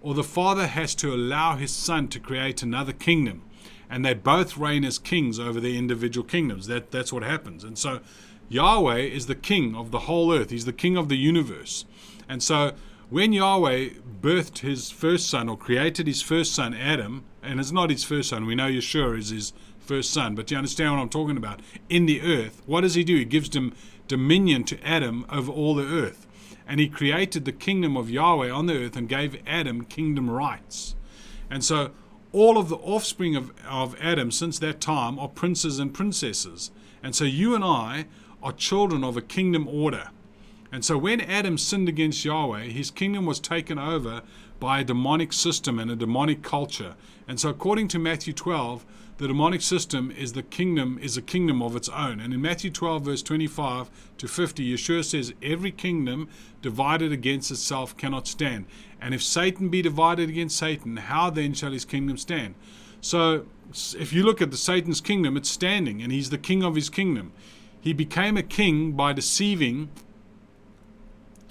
or 0.00 0.14
the 0.14 0.24
father 0.24 0.66
has 0.68 0.94
to 0.94 1.12
allow 1.12 1.56
his 1.56 1.72
son 1.72 2.08
to 2.08 2.20
create 2.20 2.62
another 2.62 2.92
kingdom, 2.92 3.42
and 3.90 4.04
they 4.04 4.14
both 4.14 4.56
reign 4.56 4.84
as 4.84 4.98
kings 4.98 5.38
over 5.38 5.60
their 5.60 5.72
individual 5.72 6.26
kingdoms. 6.26 6.66
That 6.66 6.90
that's 6.90 7.12
what 7.12 7.22
happens, 7.22 7.64
and 7.64 7.76
so 7.76 8.00
Yahweh 8.48 8.98
is 8.98 9.26
the 9.26 9.34
king 9.34 9.74
of 9.74 9.90
the 9.90 10.00
whole 10.00 10.32
earth. 10.32 10.50
He's 10.50 10.64
the 10.64 10.72
king 10.72 10.96
of 10.96 11.08
the 11.08 11.16
universe, 11.16 11.84
and 12.28 12.42
so 12.42 12.72
when 13.08 13.32
Yahweh 13.32 13.90
birthed 14.20 14.58
his 14.58 14.90
first 14.90 15.28
son 15.28 15.48
or 15.48 15.56
created 15.56 16.08
his 16.08 16.22
first 16.22 16.52
son, 16.52 16.74
Adam, 16.74 17.24
and 17.42 17.60
it's 17.60 17.70
not 17.70 17.90
his 17.90 18.02
first 18.02 18.30
son, 18.30 18.46
we 18.46 18.56
know 18.56 18.68
Yeshua 18.68 19.18
is 19.18 19.30
his 19.30 19.52
first 19.86 20.12
son, 20.12 20.34
but 20.34 20.50
you 20.50 20.56
understand 20.56 20.92
what 20.92 21.00
I'm 21.00 21.08
talking 21.08 21.36
about? 21.36 21.60
In 21.88 22.06
the 22.06 22.20
earth, 22.20 22.62
what 22.66 22.82
does 22.82 22.94
he 22.94 23.04
do? 23.04 23.16
He 23.16 23.24
gives 23.24 23.50
them 23.50 23.74
dominion 24.08 24.64
to 24.64 24.86
Adam 24.86 25.24
over 25.30 25.50
all 25.50 25.74
the 25.74 25.86
earth. 25.86 26.26
And 26.68 26.80
he 26.80 26.88
created 26.88 27.44
the 27.44 27.52
kingdom 27.52 27.96
of 27.96 28.10
Yahweh 28.10 28.50
on 28.50 28.66
the 28.66 28.84
earth 28.84 28.96
and 28.96 29.08
gave 29.08 29.40
Adam 29.46 29.84
kingdom 29.84 30.28
rights. 30.28 30.96
And 31.48 31.64
so 31.64 31.92
all 32.32 32.58
of 32.58 32.68
the 32.68 32.76
offspring 32.76 33.36
of, 33.36 33.52
of 33.68 33.96
Adam 34.00 34.30
since 34.30 34.58
that 34.58 34.80
time 34.80 35.18
are 35.18 35.28
princes 35.28 35.78
and 35.78 35.94
princesses. 35.94 36.70
And 37.02 37.14
so 37.14 37.24
you 37.24 37.54
and 37.54 37.64
I 37.64 38.06
are 38.42 38.52
children 38.52 39.04
of 39.04 39.16
a 39.16 39.22
kingdom 39.22 39.68
order. 39.68 40.10
And 40.72 40.84
so 40.84 40.98
when 40.98 41.20
Adam 41.20 41.56
sinned 41.56 41.88
against 41.88 42.24
Yahweh, 42.24 42.64
his 42.64 42.90
kingdom 42.90 43.26
was 43.26 43.38
taken 43.38 43.78
over 43.78 44.22
by 44.58 44.80
a 44.80 44.84
demonic 44.84 45.32
system 45.32 45.78
and 45.78 45.90
a 45.90 45.96
demonic 45.96 46.42
culture. 46.42 46.96
And 47.28 47.38
so 47.38 47.48
according 47.48 47.88
to 47.88 47.98
Matthew 47.98 48.32
12, 48.32 48.84
the 49.18 49.28
demonic 49.28 49.62
system 49.62 50.10
is 50.10 50.34
the 50.34 50.42
kingdom 50.42 50.98
is 51.00 51.16
a 51.16 51.22
kingdom 51.22 51.62
of 51.62 51.74
its 51.74 51.88
own. 51.88 52.20
And 52.20 52.34
in 52.34 52.42
Matthew 52.42 52.70
12 52.70 53.02
verse 53.02 53.22
25 53.22 53.90
to 54.18 54.28
50, 54.28 54.74
Yeshua 54.74 55.04
says 55.04 55.32
every 55.42 55.72
kingdom 55.72 56.28
divided 56.60 57.12
against 57.12 57.50
itself 57.50 57.96
cannot 57.96 58.26
stand. 58.26 58.66
And 59.00 59.14
if 59.14 59.22
Satan 59.22 59.68
be 59.68 59.80
divided 59.80 60.28
against 60.28 60.58
Satan, 60.58 60.96
how 60.98 61.30
then 61.30 61.54
shall 61.54 61.72
his 61.72 61.84
kingdom 61.84 62.18
stand? 62.18 62.54
So 63.00 63.46
if 63.98 64.12
you 64.12 64.22
look 64.22 64.42
at 64.42 64.50
the 64.50 64.56
Satan's 64.56 65.00
kingdom, 65.00 65.36
it's 65.36 65.50
standing 65.50 66.02
and 66.02 66.12
he's 66.12 66.30
the 66.30 66.38
king 66.38 66.62
of 66.62 66.74
his 66.74 66.90
kingdom. 66.90 67.32
He 67.80 67.92
became 67.92 68.36
a 68.36 68.42
king 68.42 68.92
by 68.92 69.12
deceiving 69.12 69.88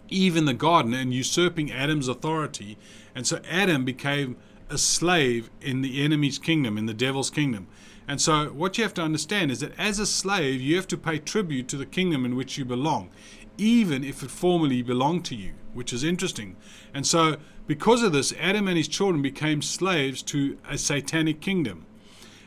Eve 0.10 0.38
in 0.38 0.46
the 0.46 0.54
garden 0.54 0.94
and 0.94 1.14
usurping 1.14 1.72
Adam's 1.72 2.08
authority. 2.08 2.78
And 3.16 3.26
so 3.26 3.40
Adam 3.50 3.86
became 3.86 4.38
a 4.70 4.78
slave 4.78 5.50
in 5.62 5.82
the 5.82 6.02
enemy's 6.04 6.40
kingdom, 6.40 6.78
in 6.78 6.86
the 6.86 6.94
devil's 6.94 7.30
kingdom. 7.30 7.68
And 8.08 8.22
so, 8.22 8.48
what 8.48 8.78
you 8.78 8.84
have 8.84 8.94
to 8.96 9.02
understand 9.02 9.52
is 9.52 9.60
that 9.62 9.78
as 9.80 10.00
a 10.00 10.06
slave, 10.06 10.62
you 10.62 10.76
have 10.76 10.88
to 10.88 10.98
pay 10.98 11.18
tribute 11.20 11.68
to 11.70 11.78
the 11.78 11.86
kingdom 11.86 12.26
in 12.26 12.36
which 12.36 12.58
you 12.58 12.66
belong. 12.66 13.10
even 13.58 14.04
if 14.04 14.22
it 14.22 14.30
formerly 14.30 14.82
belonged 14.82 15.24
to 15.26 15.36
you, 15.36 15.54
which 15.74 15.94
is 15.94 16.04
interesting. 16.04 16.58
And 16.94 17.08
so, 17.08 17.38
because 17.68 18.04
of 18.04 18.12
this, 18.12 18.34
Adam 18.40 18.68
and 18.68 18.78
his 18.78 18.88
children 18.88 19.22
became 19.22 19.62
slaves 19.62 20.22
to 20.24 20.58
a 20.70 20.78
satanic 20.78 21.42
kingdom. 21.42 21.86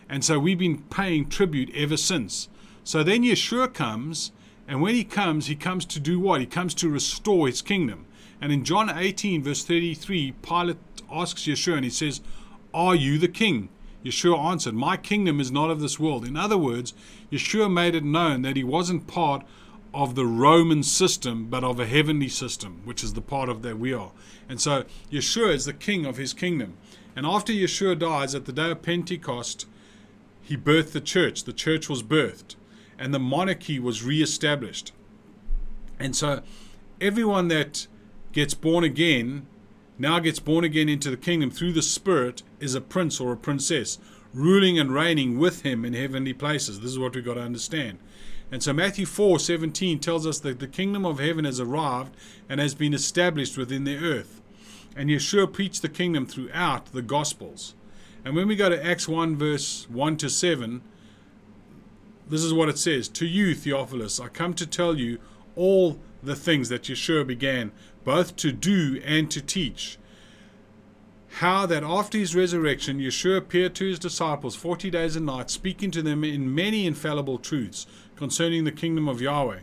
And 0.09 0.25
so 0.25 0.39
we've 0.39 0.59
been 0.59 0.83
paying 0.83 1.29
tribute 1.29 1.71
ever 1.75 1.97
since. 1.97 2.49
So 2.85 3.03
then 3.03 3.23
Yeshua 3.23 3.73
comes, 3.73 4.33
and 4.67 4.81
when 4.81 4.95
he 4.95 5.05
comes, 5.05 5.47
he 5.47 5.57
comes 5.57 5.85
to 5.87 6.01
do 6.01 6.19
what? 6.19 6.41
He 6.41 6.47
comes 6.47 6.75
to 6.75 6.89
restore 6.89 7.47
his 7.47 7.61
kingdom. 7.63 8.07
And 8.41 8.53
in 8.53 8.65
John 8.65 8.89
18, 8.89 9.43
verse 9.43 9.65
33, 9.65 10.33
Pilate 10.43 10.79
asks 11.11 11.43
Yeshua, 11.43 11.77
and 11.77 11.85
he 11.85 11.91
says, 11.91 12.21
Are 12.73 12.95
you 12.95 13.19
the 13.19 13.29
king? 13.29 13.69
Yeshua 14.05 14.38
answered, 14.38 14.75
My 14.75 14.97
kingdom 14.97 15.41
is 15.41 15.50
not 15.50 15.71
of 15.71 15.81
this 15.81 15.99
world. 15.99 16.27
In 16.27 16.37
other 16.37 16.59
words, 16.59 16.95
Yeshua 17.33 17.73
made 17.73 17.95
it 17.95 18.05
known 18.05 18.43
that 18.43 18.57
he 18.57 18.65
wasn't 18.65 19.07
part 19.07 19.45
of 19.93 20.15
the 20.15 20.27
Roman 20.27 20.83
system, 20.83 21.47
but 21.47 21.65
of 21.65 21.81
a 21.81 21.87
heavenly 21.87 22.29
system, 22.29 22.83
which 22.85 23.03
is 23.03 23.15
the 23.15 23.21
part 23.21 23.49
of 23.49 23.62
that 23.62 23.79
we 23.79 23.93
are. 23.93 24.12
And 24.49 24.61
so 24.61 24.85
Yeshua 25.11 25.55
is 25.55 25.65
the 25.65 25.73
king 25.73 26.07
of 26.07 26.17
his 26.17 26.33
kingdom. 26.33 26.75
And 27.17 27.27
after 27.27 27.53
Yeshua 27.53 27.99
dies 27.99 28.35
at 28.35 28.45
the 28.45 28.53
day 28.53 28.71
of 28.71 28.83
Pentecost, 28.83 29.67
he 30.43 30.57
birthed 30.57 30.93
the 30.93 31.00
church. 31.00 31.45
The 31.45 31.53
church 31.53 31.88
was 31.88 32.03
birthed, 32.03 32.55
and 32.99 33.12
the 33.12 33.19
monarchy 33.19 33.79
was 33.79 34.03
re-established. 34.03 34.93
And 35.99 36.15
so 36.15 36.43
everyone 37.00 37.49
that 37.49 37.87
gets 38.33 38.55
born 38.55 38.85
again 38.85 39.47
now 39.99 40.19
gets 40.21 40.38
born 40.38 40.64
again 40.64 40.88
into 40.88 41.11
the 41.11 41.17
kingdom 41.17 41.50
through 41.50 41.73
the 41.73 41.83
Spirit 41.83 42.43
is 42.61 42.75
a 42.75 42.81
prince 42.81 43.21
or 43.21 43.33
a 43.33 43.37
princess, 43.37 43.99
ruling 44.33 44.78
and 44.78 44.95
reigning 44.95 45.38
with 45.38 45.62
him 45.62 45.85
in 45.85 45.95
heavenly 45.95 46.33
places. 46.33 46.81
This 46.81 46.93
is 46.93 46.99
what 46.99 47.14
we've 47.14 47.25
got 47.25 47.35
to 47.35 47.40
understand. 47.43 47.99
And 48.50 48.62
so 48.62 48.73
Matthew 48.73 49.07
4 49.07 49.38
17 49.38 49.99
tells 49.99 50.26
us 50.26 50.38
that 50.40 50.61
the 50.61 50.69
kingdom 50.69 51.05
of 51.05 51.19
heaven 51.19 51.45
has 51.45 51.61
arrived 51.61 52.17
and 52.49 52.61
has 52.61 52.75
been 52.75 52.95
established 52.95 53.59
within 53.59 53.85
the 53.85 53.97
earth. 53.97 54.40
And 54.97 55.11
Yeshua 55.11 55.52
preached 55.52 55.83
the 55.83 55.88
kingdom 55.88 56.26
throughout 56.26 56.93
the 56.93 57.02
Gospels. 57.02 57.75
And 58.25 58.35
when 58.35 58.49
we 58.49 58.57
go 58.57 58.69
to 58.69 58.85
Acts 58.85 59.07
1, 59.07 59.37
verse 59.37 59.87
1 59.90 60.17
to 60.19 60.31
7, 60.31 60.83
this 62.28 62.43
is 62.43 62.52
what 62.52 62.69
it 62.69 62.78
says 62.78 63.09
To 63.09 63.26
you, 63.26 63.55
Theophilus, 63.55 64.21
I 64.21 64.28
come 64.28 64.55
to 64.55 64.67
tell 64.67 64.97
you 64.97 65.19
all 65.57 65.99
the 66.23 66.37
things 66.37 66.69
that 66.69 66.83
Yeshua 66.83 67.26
began, 67.26 67.73
both 68.09 68.37
to 68.37 68.50
do 68.50 68.99
and 69.05 69.31
to 69.31 69.38
teach. 69.38 69.99
How 71.41 71.67
that 71.67 71.85
after 71.85 72.17
his 72.17 72.35
resurrection, 72.35 73.00
Yeshua 73.00 73.37
appeared 73.37 73.75
to 73.75 73.87
his 73.87 73.99
disciples 73.99 74.57
forty 74.57 74.88
days 74.88 75.15
and 75.15 75.27
nights, 75.27 75.53
speaking 75.53 75.91
to 75.91 76.00
them 76.00 76.25
in 76.25 76.55
many 76.55 76.87
infallible 76.87 77.37
truths 77.37 77.87
concerning 78.17 78.65
the 78.65 78.73
kingdom 78.73 79.11
of 79.11 79.21
Yahweh. 79.21 79.59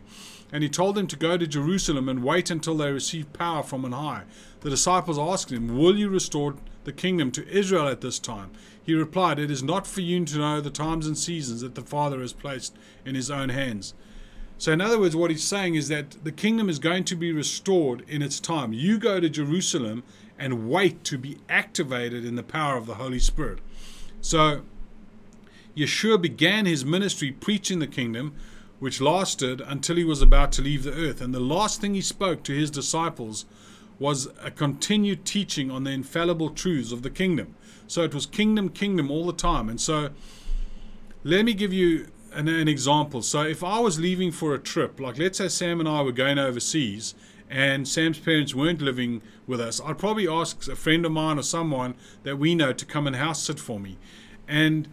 And 0.54 0.62
he 0.62 0.70
told 0.70 0.94
them 0.94 1.08
to 1.08 1.16
go 1.16 1.40
to 1.40 1.48
Jerusalem 1.48 2.08
and 2.08 2.24
wait 2.24 2.52
until 2.52 2.78
they 2.78 2.92
received 2.92 3.34
power 3.34 3.64
from 3.64 3.84
on 3.84 3.94
high. 3.94 4.26
The 4.60 4.70
disciples 4.70 5.18
asked 5.18 5.52
him, 5.52 5.76
Will 5.76 5.98
you 5.98 6.08
restore 6.08 6.54
the 6.84 6.94
kingdom 6.94 7.32
to 7.32 7.48
Israel 7.50 7.88
at 7.88 8.02
this 8.02 8.20
time? 8.20 8.52
He 8.84 8.94
replied, 8.94 9.40
It 9.40 9.50
is 9.50 9.64
not 9.64 9.88
for 9.88 10.02
you 10.02 10.24
to 10.24 10.38
know 10.38 10.62
the 10.62 10.70
times 10.70 11.08
and 11.08 11.18
seasons 11.18 11.62
that 11.62 11.74
the 11.74 11.82
Father 11.82 12.22
has 12.22 12.32
placed 12.32 12.78
in 13.04 13.16
his 13.16 13.32
own 13.32 13.50
hands. 13.50 13.96
So, 14.58 14.72
in 14.72 14.82
other 14.82 15.00
words, 15.00 15.16
what 15.16 15.32
he's 15.32 15.44
saying 15.44 15.76
is 15.76 15.90
that 15.90 16.24
the 16.24 16.32
kingdom 16.32 16.70
is 16.70 16.80
going 16.80 17.04
to 17.06 17.16
be 17.16 17.32
restored 17.32 18.04
in 18.08 18.22
its 18.22 18.40
time. 18.40 18.72
You 18.74 18.98
go 18.98 19.20
to 19.20 19.30
Jerusalem 19.30 20.04
and 20.40 20.70
wait 20.70 21.04
to 21.06 21.18
be 21.18 21.38
activated 21.50 22.26
in 22.26 22.36
the 22.36 22.44
power 22.44 22.78
of 22.78 22.86
the 22.86 22.96
Holy 22.96 23.20
Spirit. 23.20 23.60
So, 24.22 24.62
Yeshua 25.76 26.22
began 26.22 26.66
his 26.66 26.86
ministry 26.86 27.32
preaching 27.32 27.80
the 27.80 27.88
kingdom, 27.88 28.34
which 28.80 29.02
lasted 29.02 29.62
until 29.62 29.98
he 29.98 30.04
was 30.06 30.22
about 30.22 30.52
to 30.54 30.62
leave 30.62 30.84
the 30.84 30.94
earth. 30.94 31.22
And 31.22 31.34
the 31.34 31.40
last 31.40 31.82
thing 31.82 31.94
he 31.94 32.02
spoke 32.02 32.44
to 32.44 32.54
his 32.54 32.72
disciples 32.72 33.46
was 34.00 34.28
a 34.42 34.52
continued 34.52 35.26
teaching 35.26 35.72
on 35.72 35.84
the 35.84 35.92
infallible 35.92 36.50
truths 36.50 36.92
of 36.92 37.02
the 37.02 37.10
kingdom. 37.10 37.56
So 37.88 38.04
it 38.04 38.14
was 38.14 38.26
kingdom, 38.26 38.70
kingdom 38.70 39.12
all 39.12 39.26
the 39.26 39.34
time. 39.34 39.70
And 39.70 39.80
so 39.80 40.10
let 41.24 41.46
me 41.46 41.54
give 41.54 41.74
you 41.74 42.08
an, 42.36 42.48
an 42.48 42.68
example. 42.68 43.22
So 43.22 43.42
if 43.42 43.64
I 43.64 43.80
was 43.80 44.00
leaving 44.00 44.32
for 44.32 44.54
a 44.54 44.60
trip, 44.60 45.00
like 45.00 45.18
let's 45.18 45.38
say 45.38 45.48
Sam 45.48 45.80
and 45.80 45.90
I 45.90 46.02
were 46.02 46.12
going 46.12 46.38
overseas 46.38 47.16
and 47.50 47.88
Sam's 47.88 48.20
parents 48.20 48.54
weren't 48.54 48.82
living 48.82 49.22
with 49.48 49.62
us, 49.62 49.82
I'd 49.84 49.98
probably 49.98 50.28
ask 50.28 50.68
a 50.68 50.76
friend 50.76 51.06
of 51.06 51.12
mine 51.12 51.40
or 51.40 51.44
someone 51.44 51.96
that 52.24 52.38
we 52.38 52.56
know 52.56 52.74
to 52.74 52.86
come 52.86 53.08
and 53.08 53.16
house 53.16 53.44
sit 53.44 53.60
for 53.60 53.80
me. 53.80 53.98
And 54.48 54.88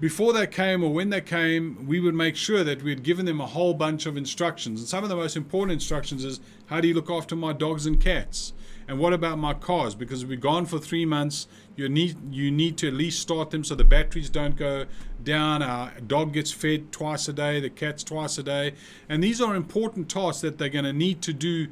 before 0.00 0.32
they 0.32 0.46
came 0.46 0.82
or 0.82 0.92
when 0.92 1.10
they 1.10 1.20
came, 1.20 1.86
we 1.86 2.00
would 2.00 2.14
make 2.14 2.34
sure 2.36 2.64
that 2.64 2.82
we 2.82 2.90
had 2.90 3.04
given 3.04 3.24
them 3.24 3.40
a 3.40 3.46
whole 3.46 3.72
bunch 3.72 4.04
of 4.04 4.16
instructions. 4.16 4.80
And 4.80 4.88
some 4.88 5.04
of 5.04 5.10
the 5.10 5.16
most 5.16 5.36
important 5.36 5.72
instructions 5.72 6.24
is 6.24 6.40
how 6.66 6.80
do 6.80 6.88
you 6.88 6.94
look 6.94 7.10
after 7.10 7.36
my 7.36 7.52
dogs 7.52 7.86
and 7.86 8.00
cats? 8.00 8.52
And 8.88 8.98
what 8.98 9.12
about 9.12 9.38
my 9.38 9.54
cars? 9.54 9.94
Because 9.94 10.24
we're 10.24 10.36
gone 10.36 10.66
for 10.66 10.78
three 10.78 11.04
months, 11.04 11.46
you 11.76 11.88
need 11.88 12.16
you 12.34 12.50
need 12.50 12.76
to 12.78 12.88
at 12.88 12.94
least 12.94 13.20
start 13.20 13.50
them 13.50 13.64
so 13.64 13.74
the 13.74 13.84
batteries 13.84 14.28
don't 14.28 14.56
go 14.56 14.86
down. 15.22 15.62
Our 15.62 15.92
dog 16.00 16.32
gets 16.32 16.52
fed 16.52 16.92
twice 16.92 17.28
a 17.28 17.32
day, 17.32 17.60
the 17.60 17.70
cat's 17.70 18.04
twice 18.04 18.38
a 18.38 18.42
day, 18.42 18.74
and 19.08 19.22
these 19.22 19.40
are 19.40 19.54
important 19.54 20.10
tasks 20.10 20.42
that 20.42 20.58
they're 20.58 20.68
going 20.68 20.84
to 20.84 20.92
need 20.92 21.22
to 21.22 21.32
do 21.32 21.68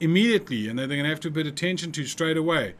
immediately, 0.00 0.68
and 0.68 0.78
they're 0.78 0.86
going 0.86 1.02
to 1.02 1.08
have 1.08 1.20
to 1.20 1.30
pay 1.30 1.40
attention 1.42 1.92
to 1.92 2.04
straight 2.04 2.36
away. 2.36 2.74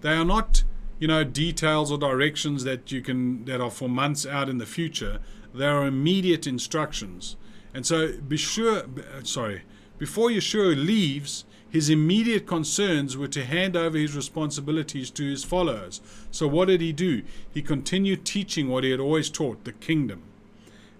They 0.00 0.12
are 0.12 0.24
not 0.24 0.64
you 0.98 1.06
know 1.06 1.24
details 1.24 1.90
or 1.92 1.98
directions 1.98 2.64
that 2.64 2.90
you 2.90 3.00
can 3.00 3.44
that 3.44 3.60
are 3.60 3.70
for 3.70 3.88
months 3.88 4.26
out 4.26 4.48
in 4.48 4.58
the 4.58 4.66
future 4.66 5.20
they 5.54 5.66
are 5.66 5.86
immediate 5.86 6.46
instructions 6.46 7.36
and 7.72 7.86
so 7.86 8.12
be 8.20 8.36
sure 8.36 8.78
uh, 8.78 9.22
sorry 9.22 9.62
before 9.98 10.30
yeshua 10.30 10.74
leaves 10.76 11.44
his 11.70 11.90
immediate 11.90 12.46
concerns 12.46 13.16
were 13.16 13.28
to 13.28 13.44
hand 13.44 13.76
over 13.76 13.98
his 13.98 14.16
responsibilities 14.16 15.10
to 15.10 15.28
his 15.28 15.44
followers 15.44 16.00
so 16.30 16.46
what 16.46 16.68
did 16.68 16.80
he 16.80 16.92
do 16.92 17.22
he 17.52 17.60
continued 17.60 18.24
teaching 18.24 18.68
what 18.68 18.84
he 18.84 18.90
had 18.90 19.00
always 19.00 19.28
taught 19.28 19.64
the 19.64 19.72
kingdom 19.72 20.22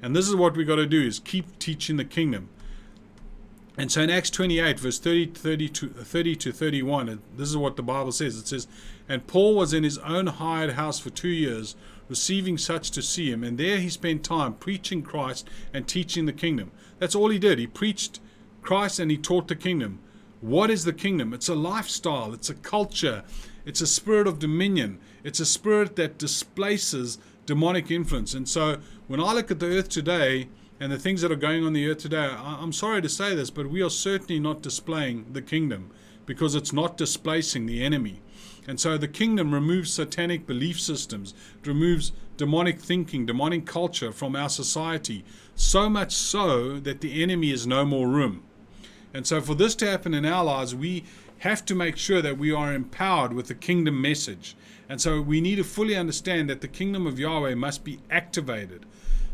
and 0.02 0.14
this 0.14 0.28
is 0.28 0.36
what 0.36 0.56
we've 0.56 0.66
got 0.66 0.76
to 0.76 0.86
do 0.86 1.00
is 1.00 1.18
keep 1.20 1.58
teaching 1.58 1.96
the 1.96 2.04
kingdom 2.04 2.48
and 3.78 3.92
so 3.92 4.02
in 4.02 4.10
Acts 4.10 4.30
28, 4.30 4.80
verse 4.80 4.98
30, 4.98 5.26
30, 5.26 5.68
to, 5.68 5.88
30 5.88 6.34
to 6.36 6.52
31, 6.52 7.22
this 7.36 7.48
is 7.48 7.56
what 7.56 7.76
the 7.76 7.82
Bible 7.82 8.10
says. 8.10 8.36
It 8.36 8.48
says, 8.48 8.66
And 9.08 9.24
Paul 9.28 9.54
was 9.54 9.72
in 9.72 9.84
his 9.84 9.98
own 9.98 10.26
hired 10.26 10.72
house 10.72 10.98
for 10.98 11.10
two 11.10 11.28
years, 11.28 11.76
receiving 12.08 12.58
such 12.58 12.90
to 12.90 13.02
see 13.02 13.30
him. 13.30 13.44
And 13.44 13.56
there 13.56 13.78
he 13.78 13.88
spent 13.88 14.24
time 14.24 14.54
preaching 14.54 15.02
Christ 15.02 15.48
and 15.72 15.86
teaching 15.86 16.26
the 16.26 16.32
kingdom. 16.32 16.72
That's 16.98 17.14
all 17.14 17.28
he 17.28 17.38
did. 17.38 17.60
He 17.60 17.68
preached 17.68 18.18
Christ 18.68 18.98
and 19.00 19.10
he 19.10 19.16
taught 19.16 19.48
the 19.48 19.56
kingdom. 19.56 19.98
What 20.42 20.68
is 20.68 20.84
the 20.84 20.92
kingdom? 20.92 21.32
It's 21.32 21.48
a 21.48 21.54
lifestyle, 21.54 22.34
it's 22.34 22.50
a 22.50 22.54
culture, 22.54 23.25
it's 23.64 23.80
a 23.80 23.87
spirit 23.87 24.26
of 24.26 24.38
dominion, 24.38 24.98
it's 25.25 25.40
a 25.40 25.46
spirit 25.46 25.96
that 25.96 26.18
displaces 26.18 27.16
demonic 27.46 27.90
influence. 27.90 28.34
And 28.34 28.46
so 28.46 28.76
when 29.06 29.20
I 29.20 29.32
look 29.32 29.50
at 29.50 29.58
the 29.58 29.68
earth 29.78 29.88
today, 29.88 30.50
and 30.78 30.92
the 30.92 30.98
things 30.98 31.22
that 31.22 31.32
are 31.32 31.46
going 31.46 31.64
on 31.64 31.72
the 31.72 31.88
earth 31.88 31.96
today, 31.96 32.30
I'm 32.38 32.75
sorry 32.75 33.00
to 33.00 33.08
say 33.08 33.34
this, 33.34 33.48
but 33.48 33.70
we 33.70 33.82
are 33.82 33.88
certainly 33.88 34.38
not 34.38 34.60
displaying 34.60 35.32
the 35.32 35.40
kingdom 35.40 35.90
because 36.26 36.54
it's 36.54 36.75
not 36.75 36.98
displacing 36.98 37.64
the 37.64 37.82
enemy. 37.82 38.20
And 38.66 38.78
so 38.78 38.98
the 38.98 39.08
kingdom 39.08 39.54
removes 39.54 39.94
satanic 39.94 40.46
belief 40.46 40.78
systems, 40.78 41.32
it 41.58 41.66
removes 41.66 42.12
demonic 42.37 42.80
thinking, 42.80 43.25
demonic 43.25 43.64
culture 43.64 44.12
from 44.12 44.37
our 44.37 44.50
society, 44.50 45.25
so 45.54 45.88
much 45.88 46.12
so 46.12 46.78
that 46.80 47.00
the 47.00 47.22
enemy 47.22 47.50
has 47.50 47.66
no 47.66 47.87
more 47.87 48.06
room. 48.08 48.42
And 49.14 49.26
so 49.26 49.40
for 49.40 49.54
this 49.54 49.74
to 49.76 49.90
happen 49.90 50.14
in 50.14 50.24
our 50.24 50.44
lives, 50.44 50.74
we 50.74 51.04
have 51.38 51.64
to 51.66 51.74
make 51.74 51.96
sure 51.96 52.20
that 52.20 52.38
we 52.38 52.52
are 52.52 52.74
empowered 52.74 53.32
with 53.32 53.46
the 53.46 53.54
kingdom 53.54 54.00
message. 54.00 54.56
And 54.88 55.00
so 55.00 55.20
we 55.20 55.40
need 55.40 55.56
to 55.56 55.64
fully 55.64 55.96
understand 55.96 56.50
that 56.50 56.60
the 56.60 56.68
kingdom 56.68 57.06
of 57.06 57.18
Yahweh 57.18 57.54
must 57.54 57.84
be 57.84 58.00
activated. 58.10 58.86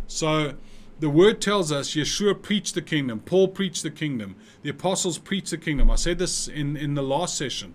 So 0.06 0.54
the 1.00 1.10
word 1.10 1.40
tells 1.40 1.72
us 1.72 1.94
Yeshua 1.94 2.40
preached 2.40 2.74
the 2.74 2.82
kingdom, 2.82 3.20
Paul 3.20 3.48
preached 3.48 3.82
the 3.82 3.90
kingdom, 3.90 4.36
the 4.62 4.70
apostles 4.70 5.18
preached 5.18 5.50
the 5.50 5.58
kingdom. 5.58 5.90
I 5.90 5.96
said 5.96 6.18
this 6.18 6.46
in, 6.46 6.76
in 6.76 6.94
the 6.94 7.02
last 7.02 7.36
session. 7.36 7.74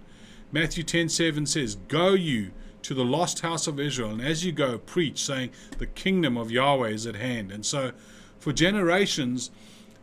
Matthew 0.51 0.83
10 0.83 1.09
7 1.09 1.45
says, 1.45 1.75
Go 1.75 2.13
you 2.13 2.51
to 2.81 2.93
the 2.93 3.03
lost 3.03 3.41
house 3.41 3.67
of 3.67 3.79
Israel, 3.79 4.11
and 4.11 4.21
as 4.21 4.45
you 4.45 4.51
go, 4.51 4.77
preach, 4.77 5.23
saying, 5.23 5.51
The 5.77 5.85
kingdom 5.85 6.37
of 6.37 6.49
Yahweh 6.49 6.89
is 6.89 7.05
at 7.05 7.15
hand. 7.15 7.51
And 7.51 7.65
so, 7.65 7.91
for 8.39 8.53
generations, 8.53 9.51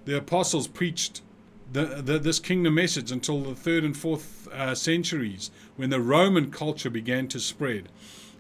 the 0.04 0.16
apostles 0.18 0.68
preached 0.68 1.22
the, 1.72 2.02
the, 2.02 2.18
this 2.18 2.38
kingdom 2.38 2.74
message 2.74 3.10
until 3.10 3.40
the 3.42 3.54
third 3.54 3.84
and 3.84 3.96
fourth 3.96 4.48
uh, 4.48 4.74
centuries 4.74 5.50
when 5.76 5.90
the 5.90 6.00
Roman 6.00 6.50
culture 6.50 6.90
began 6.90 7.28
to 7.28 7.40
spread. 7.40 7.88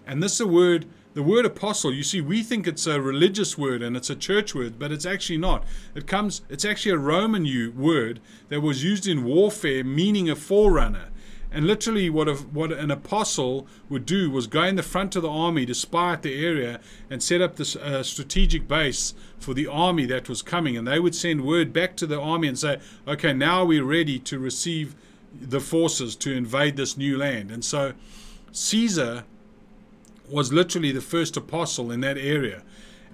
And 0.06 0.22
this 0.22 0.34
is 0.34 0.40
a 0.40 0.46
word 0.46 0.86
the 1.16 1.22
word 1.22 1.46
apostle, 1.46 1.94
you 1.94 2.02
see, 2.02 2.20
we 2.20 2.42
think 2.42 2.66
it's 2.66 2.86
a 2.86 3.00
religious 3.00 3.56
word 3.56 3.80
and 3.80 3.96
it's 3.96 4.10
a 4.10 4.14
church 4.14 4.54
word, 4.54 4.78
but 4.78 4.92
it's 4.92 5.06
actually 5.06 5.38
not. 5.38 5.64
It 5.94 6.06
comes, 6.06 6.42
it's 6.50 6.62
actually 6.62 6.92
a 6.92 6.98
Roman 6.98 7.72
word 7.74 8.20
that 8.50 8.60
was 8.60 8.84
used 8.84 9.06
in 9.08 9.24
warfare, 9.24 9.82
meaning 9.82 10.28
a 10.28 10.36
forerunner. 10.36 11.08
And 11.56 11.66
literally, 11.66 12.10
what 12.10 12.28
a, 12.28 12.34
what 12.34 12.70
an 12.70 12.90
apostle 12.90 13.66
would 13.88 14.04
do 14.04 14.30
was 14.30 14.46
go 14.46 14.64
in 14.64 14.76
the 14.76 14.82
front 14.82 15.16
of 15.16 15.22
the 15.22 15.30
army 15.30 15.64
to 15.64 15.74
spy 15.74 16.12
out 16.12 16.20
the 16.20 16.44
area 16.44 16.80
and 17.08 17.22
set 17.22 17.40
up 17.40 17.56
this 17.56 17.74
uh, 17.74 18.02
strategic 18.02 18.68
base 18.68 19.14
for 19.38 19.54
the 19.54 19.66
army 19.66 20.04
that 20.04 20.28
was 20.28 20.42
coming. 20.42 20.76
And 20.76 20.86
they 20.86 21.00
would 21.00 21.14
send 21.14 21.46
word 21.46 21.72
back 21.72 21.96
to 21.96 22.06
the 22.06 22.20
army 22.20 22.48
and 22.48 22.58
say, 22.58 22.78
"Okay, 23.08 23.32
now 23.32 23.64
we're 23.64 23.86
ready 23.86 24.18
to 24.18 24.38
receive 24.38 24.94
the 25.32 25.60
forces 25.60 26.14
to 26.16 26.30
invade 26.34 26.76
this 26.76 26.98
new 26.98 27.16
land." 27.16 27.50
And 27.50 27.64
so, 27.64 27.94
Caesar 28.52 29.24
was 30.28 30.52
literally 30.52 30.92
the 30.92 31.00
first 31.00 31.38
apostle 31.38 31.90
in 31.90 32.02
that 32.02 32.18
area. 32.18 32.64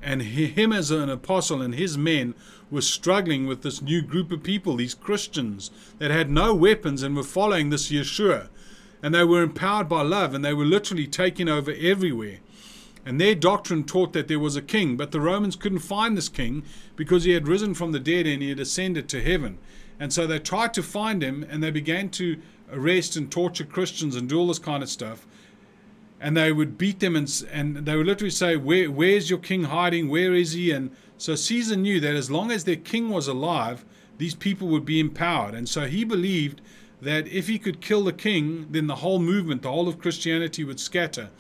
And 0.03 0.21
him 0.21 0.73
as 0.73 0.91
an 0.91 1.09
apostle 1.09 1.63
and 1.63 1.77
his 1.77 1.97
men 1.97 2.35
were 2.73 2.81
struggling 2.81 3.47
with 3.47 3.63
this 3.63 3.83
new 3.83 4.01
group 4.01 4.33
of 4.33 4.43
people, 4.43 4.77
these 4.77 4.95
Christians 4.95 5.71
that 5.99 6.11
had 6.11 6.31
no 6.31 6.55
weapons 6.55 7.03
and 7.03 7.15
were 7.15 7.23
following 7.23 7.69
this 7.69 7.93
Yeshua. 7.93 8.49
And 9.03 9.15
they 9.15 9.25
were 9.25 9.43
empowered 9.43 9.89
by 9.89 10.03
love 10.03 10.33
and 10.35 10.45
they 10.45 10.55
were 10.55 10.65
literally 10.65 11.07
taking 11.07 11.49
over 11.49 11.73
everywhere. 11.79 12.39
And 13.05 13.21
their 13.21 13.35
doctrine 13.35 13.85
taught 13.85 14.13
that 14.15 14.29
there 14.29 14.39
was 14.39 14.57
a 14.57 14.63
king, 14.63 14.97
but 14.97 15.11
the 15.11 15.21
Romans 15.21 15.55
couldn't 15.55 15.81
find 15.81 16.17
this 16.17 16.29
king 16.29 16.63
because 16.97 17.25
he 17.25 17.33
had 17.33 17.49
risen 17.49 17.75
from 17.75 17.93
the 17.93 18.01
dead 18.01 18.27
and 18.27 18.41
he 18.41 18.49
had 18.49 18.61
ascended 18.61 19.09
to 19.11 19.23
heaven. 19.23 19.59
And 20.01 20.13
so 20.13 20.27
they 20.27 20.39
tried 20.39 20.73
to 20.75 20.83
find 20.83 21.23
him 21.23 21.45
and 21.51 21.63
they 21.63 21.71
began 21.71 22.09
to 22.11 22.41
arrest 22.73 23.17
and 23.17 23.31
torture 23.31 23.65
Christians 23.65 24.17
and 24.17 24.29
do 24.29 24.39
all 24.39 24.49
this 24.49 24.59
kind 24.59 24.83
of 24.83 24.89
stuff 24.89 25.27
and 26.23 26.37
they 26.37 26.53
would 26.53 26.79
beat 26.79 27.01
them 27.01 27.17
and, 27.17 27.45
and 27.51 27.79
they 27.85 27.97
would 27.97 28.07
literally 28.07 28.31
say, 28.31 28.57
Where, 28.57 28.91
Where's 28.91 29.29
your 29.29 29.41
king 29.41 29.65
hiding? 29.65 30.09
Where 30.09 30.33
is 30.33 30.53
he? 30.53 30.71
And 30.71 30.93
so 31.19 31.35
Caesar 31.35 31.77
knew 31.77 31.99
that 32.01 32.15
as 32.15 32.31
long 32.31 32.53
as 32.53 32.65
their 32.65 32.77
king 32.77 33.11
was 33.11 33.27
alive, 33.27 33.85
these 34.19 34.35
people 34.35 34.69
would 34.69 34.85
be 34.85 35.01
empowered. 35.01 35.55
And 35.55 35.69
so 35.69 35.87
he 35.87 36.05
believed 36.05 36.61
that 37.01 37.27
if 37.27 37.49
he 37.49 37.59
could 37.59 37.81
kill 37.81 38.05
the 38.05 38.13
king, 38.13 38.69
then 38.71 38.87
the 38.87 38.97
whole 38.97 39.19
movement, 39.19 39.63
the 39.63 39.71
whole 39.71 39.89
of 39.89 39.99
Christianity 39.99 40.63
would 40.63 40.79
scatter. 40.79 41.31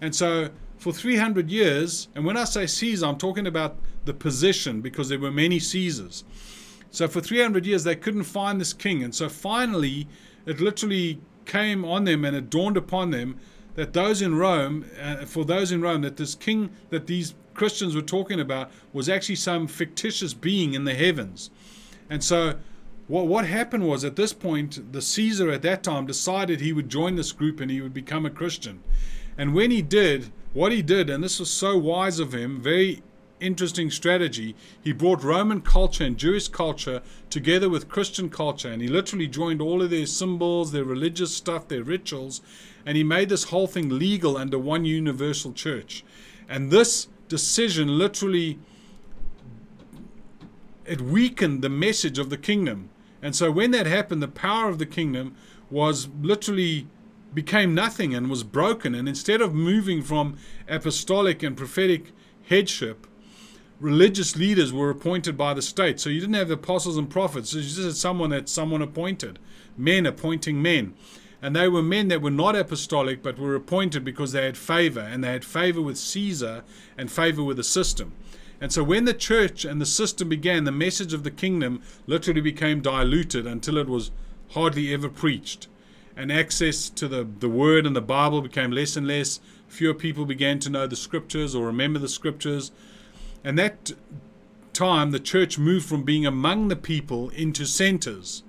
And 0.00 0.14
so 0.14 0.48
for 0.78 0.92
300 0.92 1.50
years, 1.50 2.08
and 2.14 2.24
when 2.24 2.38
I 2.38 2.44
say 2.44 2.66
Caesar, 2.66 3.06
I'm 3.06 3.18
talking 3.18 3.46
about 3.46 3.76
the 4.06 4.14
position 4.14 4.80
because 4.80 5.10
there 5.10 5.18
were 5.18 5.30
many 5.30 5.58
Caesars. 5.58 6.24
So 6.90 7.06
for 7.06 7.20
300 7.20 7.66
years, 7.66 7.84
they 7.84 7.96
couldn't 7.96 8.24
find 8.24 8.58
this 8.58 8.72
king. 8.72 9.02
And 9.02 9.14
so 9.14 9.28
finally, 9.28 10.08
it 10.46 10.58
literally 10.60 11.20
came 11.44 11.84
on 11.84 12.04
them 12.04 12.24
and 12.24 12.34
it 12.34 12.48
dawned 12.48 12.78
upon 12.78 13.10
them 13.10 13.38
that 13.74 13.92
those 13.92 14.22
in 14.22 14.34
Rome, 14.34 14.84
uh, 15.00 15.24
for 15.24 15.44
those 15.44 15.72
in 15.72 15.80
Rome, 15.80 16.02
that 16.02 16.16
this 16.16 16.34
king 16.34 16.70
that 16.90 17.06
these 17.06 17.34
Christians 17.54 17.94
were 17.94 18.02
talking 18.02 18.40
about 18.40 18.70
was 18.92 19.08
actually 19.08 19.36
some 19.36 19.66
fictitious 19.66 20.34
being 20.34 20.74
in 20.74 20.84
the 20.84 20.94
heavens. 20.94 21.50
And 22.08 22.22
so, 22.22 22.56
what, 23.08 23.26
what 23.26 23.46
happened 23.46 23.86
was 23.86 24.04
at 24.04 24.16
this 24.16 24.32
point, 24.32 24.92
the 24.92 25.02
Caesar 25.02 25.50
at 25.50 25.62
that 25.62 25.82
time 25.82 26.06
decided 26.06 26.60
he 26.60 26.72
would 26.72 26.88
join 26.88 27.16
this 27.16 27.32
group 27.32 27.60
and 27.60 27.70
he 27.70 27.80
would 27.80 27.94
become 27.94 28.26
a 28.26 28.30
Christian. 28.30 28.82
And 29.36 29.54
when 29.54 29.70
he 29.70 29.82
did, 29.82 30.30
what 30.52 30.72
he 30.72 30.82
did, 30.82 31.08
and 31.08 31.24
this 31.24 31.40
was 31.40 31.50
so 31.50 31.76
wise 31.78 32.18
of 32.18 32.34
him, 32.34 32.60
very 32.60 33.02
interesting 33.40 33.90
strategy. 33.90 34.54
He 34.80 34.92
brought 34.92 35.24
Roman 35.24 35.60
culture 35.60 36.04
and 36.04 36.16
Jewish 36.16 36.48
culture 36.48 37.02
together 37.28 37.68
with 37.68 37.88
Christian 37.88 38.30
culture, 38.30 38.70
and 38.70 38.80
he 38.80 38.88
literally 38.88 39.26
joined 39.26 39.60
all 39.60 39.82
of 39.82 39.90
their 39.90 40.06
symbols, 40.06 40.72
their 40.72 40.84
religious 40.84 41.34
stuff, 41.34 41.68
their 41.68 41.82
rituals, 41.82 42.40
and 42.84 42.96
he 42.96 43.04
made 43.04 43.28
this 43.28 43.44
whole 43.44 43.66
thing 43.66 43.88
legal 43.88 44.36
under 44.36 44.58
one 44.58 44.84
universal 44.84 45.52
church. 45.52 46.04
And 46.48 46.70
this 46.70 47.08
decision 47.28 47.98
literally 47.98 48.58
it 50.84 51.00
weakened 51.00 51.62
the 51.62 51.68
message 51.68 52.18
of 52.18 52.30
the 52.30 52.36
kingdom. 52.36 52.90
And 53.22 53.36
so 53.36 53.50
when 53.50 53.70
that 53.70 53.86
happened, 53.86 54.22
the 54.22 54.28
power 54.28 54.68
of 54.68 54.78
the 54.78 54.86
kingdom 54.86 55.36
was 55.70 56.08
literally 56.20 56.88
became 57.32 57.74
nothing 57.74 58.14
and 58.14 58.28
was 58.28 58.42
broken. 58.42 58.94
And 58.94 59.08
instead 59.08 59.40
of 59.40 59.54
moving 59.54 60.02
from 60.02 60.36
apostolic 60.68 61.42
and 61.42 61.56
prophetic 61.56 62.12
headship, 62.48 63.06
religious 63.80 64.36
leaders 64.36 64.72
were 64.72 64.90
appointed 64.90 65.36
by 65.36 65.54
the 65.54 65.62
state. 65.62 65.98
So 66.00 66.10
you 66.10 66.20
didn't 66.20 66.34
have 66.34 66.50
apostles 66.50 66.96
and 66.96 67.08
prophets. 67.08 67.50
So 67.50 67.58
you 67.58 67.64
just 67.64 67.80
had 67.80 67.96
someone 67.96 68.30
that 68.30 68.48
someone 68.48 68.82
appointed, 68.82 69.38
men 69.76 70.04
appointing 70.04 70.60
men. 70.60 70.94
And 71.42 71.56
they 71.56 71.68
were 71.68 71.82
men 71.82 72.06
that 72.08 72.22
were 72.22 72.30
not 72.30 72.54
apostolic 72.54 73.22
but 73.22 73.38
were 73.38 73.56
appointed 73.56 74.04
because 74.04 74.30
they 74.30 74.44
had 74.44 74.56
favor, 74.56 75.00
and 75.00 75.24
they 75.24 75.32
had 75.32 75.44
favor 75.44 75.82
with 75.82 75.98
Caesar 75.98 76.62
and 76.96 77.10
favor 77.10 77.42
with 77.42 77.56
the 77.56 77.64
system. 77.64 78.12
And 78.60 78.72
so 78.72 78.84
when 78.84 79.06
the 79.06 79.12
church 79.12 79.64
and 79.64 79.80
the 79.80 79.86
system 79.86 80.28
began, 80.28 80.62
the 80.62 80.70
message 80.70 81.12
of 81.12 81.24
the 81.24 81.32
kingdom 81.32 81.82
literally 82.06 82.40
became 82.40 82.80
diluted 82.80 83.44
until 83.44 83.76
it 83.76 83.88
was 83.88 84.12
hardly 84.50 84.94
ever 84.94 85.08
preached. 85.08 85.66
And 86.16 86.30
access 86.30 86.88
to 86.90 87.08
the, 87.08 87.26
the 87.40 87.48
word 87.48 87.86
and 87.86 87.96
the 87.96 88.00
Bible 88.00 88.40
became 88.40 88.70
less 88.70 88.96
and 88.96 89.08
less. 89.08 89.40
Fewer 89.66 89.94
people 89.94 90.26
began 90.26 90.60
to 90.60 90.70
know 90.70 90.86
the 90.86 90.94
scriptures 90.94 91.56
or 91.56 91.66
remember 91.66 91.98
the 91.98 92.08
scriptures. 92.08 92.70
And 93.42 93.58
that 93.58 93.90
time, 94.72 95.10
the 95.10 95.18
church 95.18 95.58
moved 95.58 95.86
from 95.86 96.04
being 96.04 96.24
among 96.24 96.68
the 96.68 96.76
people 96.76 97.30
into 97.30 97.64
centers. 97.66 98.44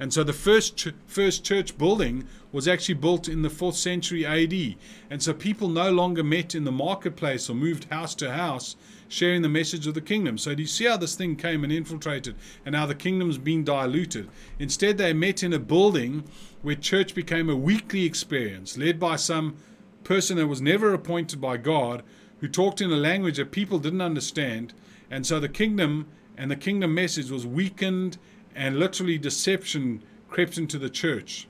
And 0.00 0.12
so 0.12 0.24
the 0.24 0.32
first 0.32 0.76
ch- 0.76 0.94
first 1.06 1.44
church 1.44 1.78
building 1.78 2.26
was 2.50 2.66
actually 2.66 2.94
built 2.94 3.28
in 3.28 3.42
the 3.42 3.48
4th 3.48 3.74
century 3.74 4.26
AD. 4.26 4.76
And 5.10 5.22
so 5.22 5.32
people 5.32 5.68
no 5.68 5.90
longer 5.90 6.24
met 6.24 6.54
in 6.54 6.64
the 6.64 6.72
marketplace 6.72 7.48
or 7.48 7.54
moved 7.54 7.84
house 7.84 8.14
to 8.16 8.32
house 8.32 8.76
sharing 9.08 9.42
the 9.42 9.48
message 9.48 9.86
of 9.86 9.94
the 9.94 10.00
kingdom. 10.00 10.38
So 10.38 10.54
do 10.54 10.62
you 10.62 10.68
see 10.68 10.86
how 10.86 10.96
this 10.96 11.14
thing 11.14 11.36
came 11.36 11.64
and 11.64 11.72
infiltrated 11.72 12.34
and 12.64 12.74
how 12.74 12.86
the 12.86 12.94
kingdom's 12.94 13.38
been 13.38 13.62
diluted? 13.62 14.28
Instead, 14.58 14.98
they 14.98 15.12
met 15.12 15.42
in 15.42 15.52
a 15.52 15.58
building 15.58 16.24
where 16.62 16.74
church 16.74 17.14
became 17.14 17.50
a 17.50 17.56
weekly 17.56 18.04
experience 18.04 18.78
led 18.78 18.98
by 18.98 19.16
some 19.16 19.56
person 20.04 20.36
that 20.38 20.46
was 20.46 20.60
never 20.60 20.94
appointed 20.94 21.40
by 21.40 21.56
God 21.56 22.02
who 22.40 22.48
talked 22.48 22.80
in 22.80 22.90
a 22.90 22.96
language 22.96 23.36
that 23.36 23.52
people 23.52 23.78
didn't 23.78 24.00
understand. 24.00 24.72
And 25.10 25.26
so 25.26 25.38
the 25.38 25.48
kingdom 25.48 26.08
and 26.36 26.50
the 26.50 26.56
kingdom 26.56 26.94
message 26.94 27.30
was 27.30 27.46
weakened, 27.46 28.18
and 28.54 28.78
literally 28.78 29.18
deception 29.18 30.02
crept 30.28 30.58
into 30.58 30.78
the 30.78 30.90
church. 30.90 31.48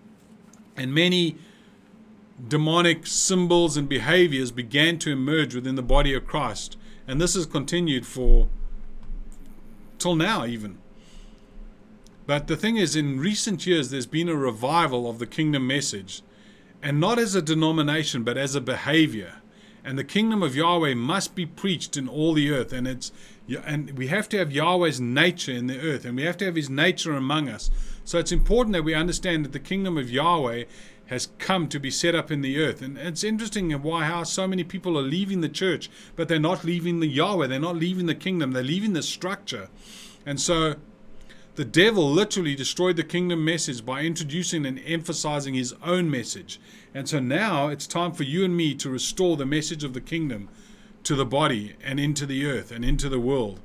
And 0.76 0.94
many 0.94 1.36
demonic 2.48 3.06
symbols 3.06 3.76
and 3.76 3.88
behaviors 3.88 4.50
began 4.50 4.98
to 5.00 5.10
emerge 5.10 5.54
within 5.54 5.74
the 5.74 5.82
body 5.82 6.14
of 6.14 6.26
Christ. 6.26 6.76
And 7.06 7.20
this 7.20 7.34
has 7.34 7.46
continued 7.46 8.06
for 8.06 8.48
till 9.98 10.14
now, 10.14 10.44
even. 10.44 10.78
But 12.26 12.46
the 12.46 12.56
thing 12.56 12.76
is, 12.76 12.96
in 12.96 13.20
recent 13.20 13.66
years, 13.66 13.90
there's 13.90 14.06
been 14.06 14.28
a 14.28 14.36
revival 14.36 15.08
of 15.10 15.18
the 15.18 15.26
kingdom 15.26 15.66
message, 15.66 16.22
and 16.82 16.98
not 16.98 17.18
as 17.18 17.34
a 17.34 17.42
denomination, 17.42 18.22
but 18.22 18.38
as 18.38 18.54
a 18.54 18.60
behavior 18.60 19.41
and 19.84 19.98
the 19.98 20.04
kingdom 20.04 20.42
of 20.42 20.54
Yahweh 20.54 20.94
must 20.94 21.34
be 21.34 21.46
preached 21.46 21.96
in 21.96 22.08
all 22.08 22.34
the 22.34 22.50
earth. 22.50 22.72
And 22.72 22.86
it's 22.86 23.12
and 23.64 23.98
we 23.98 24.06
have 24.06 24.28
to 24.30 24.38
have 24.38 24.52
Yahweh's 24.52 25.00
nature 25.00 25.52
in 25.52 25.66
the 25.66 25.80
earth. 25.80 26.04
And 26.04 26.16
we 26.16 26.22
have 26.22 26.36
to 26.38 26.44
have 26.44 26.56
his 26.56 26.70
nature 26.70 27.12
among 27.12 27.48
us. 27.48 27.70
So 28.04 28.18
it's 28.18 28.32
important 28.32 28.72
that 28.74 28.84
we 28.84 28.94
understand 28.94 29.44
that 29.44 29.52
the 29.52 29.58
kingdom 29.58 29.98
of 29.98 30.10
Yahweh 30.10 30.64
has 31.06 31.28
come 31.38 31.68
to 31.68 31.80
be 31.80 31.90
set 31.90 32.14
up 32.14 32.30
in 32.30 32.40
the 32.40 32.58
earth. 32.58 32.80
And 32.80 32.96
it's 32.96 33.24
interesting 33.24 33.70
why 33.82 34.04
how 34.04 34.22
so 34.22 34.46
many 34.46 34.64
people 34.64 34.96
are 34.98 35.02
leaving 35.02 35.40
the 35.40 35.48
church 35.48 35.90
but 36.16 36.28
they're 36.28 36.38
not 36.38 36.64
leaving 36.64 37.00
the 37.00 37.08
Yahweh. 37.08 37.48
They're 37.48 37.58
not 37.58 37.76
leaving 37.76 38.06
the 38.06 38.14
kingdom. 38.14 38.52
They're 38.52 38.62
leaving 38.62 38.92
the 38.92 39.02
structure. 39.02 39.68
And 40.24 40.40
so 40.40 40.76
the 41.54 41.64
devil 41.64 42.10
literally 42.10 42.54
destroyed 42.54 42.96
the 42.96 43.02
kingdom 43.02 43.44
message 43.44 43.84
by 43.84 44.02
introducing 44.02 44.64
and 44.64 44.80
emphasizing 44.86 45.54
his 45.54 45.74
own 45.82 46.10
message. 46.10 46.58
And 46.94 47.08
so 47.08 47.20
now 47.20 47.68
it's 47.68 47.86
time 47.86 48.12
for 48.12 48.22
you 48.22 48.44
and 48.44 48.56
me 48.56 48.74
to 48.76 48.88
restore 48.88 49.36
the 49.36 49.44
message 49.44 49.84
of 49.84 49.92
the 49.92 50.00
kingdom 50.00 50.48
to 51.04 51.14
the 51.14 51.26
body 51.26 51.74
and 51.84 52.00
into 52.00 52.24
the 52.24 52.46
earth 52.46 52.70
and 52.70 52.84
into 52.84 53.08
the 53.08 53.20
world. 53.20 53.60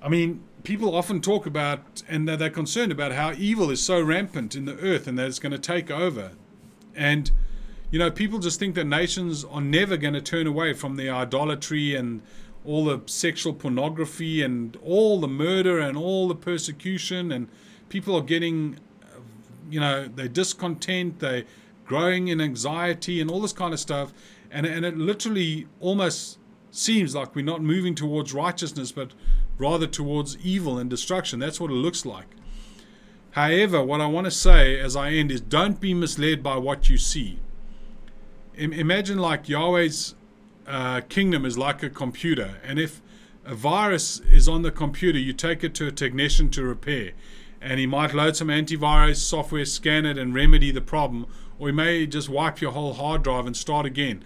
I 0.00 0.08
mean, 0.08 0.44
people 0.62 0.94
often 0.94 1.20
talk 1.20 1.46
about 1.46 2.02
and 2.08 2.28
they're 2.28 2.50
concerned 2.50 2.92
about 2.92 3.12
how 3.12 3.32
evil 3.36 3.70
is 3.70 3.82
so 3.82 4.00
rampant 4.00 4.54
in 4.54 4.66
the 4.66 4.78
earth 4.78 5.08
and 5.08 5.18
that 5.18 5.26
it's 5.26 5.38
going 5.40 5.52
to 5.52 5.58
take 5.58 5.90
over. 5.90 6.32
And, 6.94 7.30
you 7.90 7.98
know, 7.98 8.10
people 8.10 8.38
just 8.38 8.60
think 8.60 8.76
that 8.76 8.84
nations 8.84 9.44
are 9.44 9.60
never 9.60 9.96
going 9.96 10.14
to 10.14 10.20
turn 10.20 10.46
away 10.46 10.74
from 10.74 10.94
their 10.94 11.12
idolatry 11.12 11.96
and 11.96 12.22
all 12.64 12.84
the 12.84 13.00
sexual 13.06 13.52
pornography 13.52 14.42
and 14.42 14.76
all 14.82 15.20
the 15.20 15.28
murder 15.28 15.78
and 15.78 15.96
all 15.96 16.28
the 16.28 16.34
persecution 16.34 17.30
and 17.30 17.48
people 17.88 18.16
are 18.16 18.22
getting 18.22 18.78
you 19.70 19.80
know 19.80 20.08
they're 20.08 20.28
discontent 20.28 21.18
they're 21.20 21.44
growing 21.84 22.28
in 22.28 22.40
anxiety 22.40 23.20
and 23.20 23.30
all 23.30 23.40
this 23.40 23.52
kind 23.52 23.72
of 23.72 23.80
stuff. 23.80 24.12
And, 24.50 24.66
and 24.66 24.84
it 24.84 24.96
literally 24.96 25.66
almost 25.80 26.38
seems 26.70 27.14
like 27.14 27.34
we're 27.34 27.44
not 27.44 27.62
moving 27.62 27.94
towards 27.94 28.32
righteousness 28.32 28.90
but 28.92 29.12
rather 29.58 29.86
towards 29.86 30.36
evil 30.38 30.78
and 30.78 30.90
destruction. 30.90 31.38
That's 31.38 31.60
what 31.60 31.70
it 31.70 31.74
looks 31.74 32.04
like. 32.04 32.26
However 33.32 33.82
what 33.82 34.00
i 34.00 34.06
want 34.06 34.26
to 34.26 34.30
say 34.30 34.78
as 34.78 34.94
i 34.94 35.10
end 35.10 35.32
is 35.32 35.40
don't 35.40 35.80
be 35.80 35.92
misled 35.94 36.42
by 36.42 36.56
what 36.56 36.88
you 36.88 36.96
see. 36.96 37.40
Imagine 38.56 39.18
like 39.18 39.48
yahweh's 39.48 40.14
uh, 40.66 41.00
kingdom 41.08 41.44
is 41.44 41.56
like 41.58 41.82
a 41.82 41.90
computer, 41.90 42.56
and 42.64 42.78
if 42.78 43.00
a 43.44 43.54
virus 43.54 44.20
is 44.20 44.48
on 44.48 44.62
the 44.62 44.70
computer, 44.70 45.18
you 45.18 45.32
take 45.32 45.62
it 45.62 45.74
to 45.74 45.86
a 45.86 45.92
technician 45.92 46.50
to 46.50 46.62
repair. 46.64 47.12
and 47.64 47.80
he 47.80 47.86
might 47.86 48.12
load 48.12 48.36
some 48.36 48.48
antivirus 48.48 49.16
software, 49.16 49.64
scan 49.64 50.04
it, 50.04 50.18
and 50.18 50.34
remedy 50.34 50.70
the 50.70 50.82
problem, 50.82 51.26
or 51.58 51.68
he 51.68 51.72
may 51.72 52.06
just 52.06 52.28
wipe 52.28 52.60
your 52.60 52.72
whole 52.72 52.92
hard 52.92 53.22
drive 53.22 53.46
and 53.46 53.56
start 53.56 53.86
again. 53.86 54.22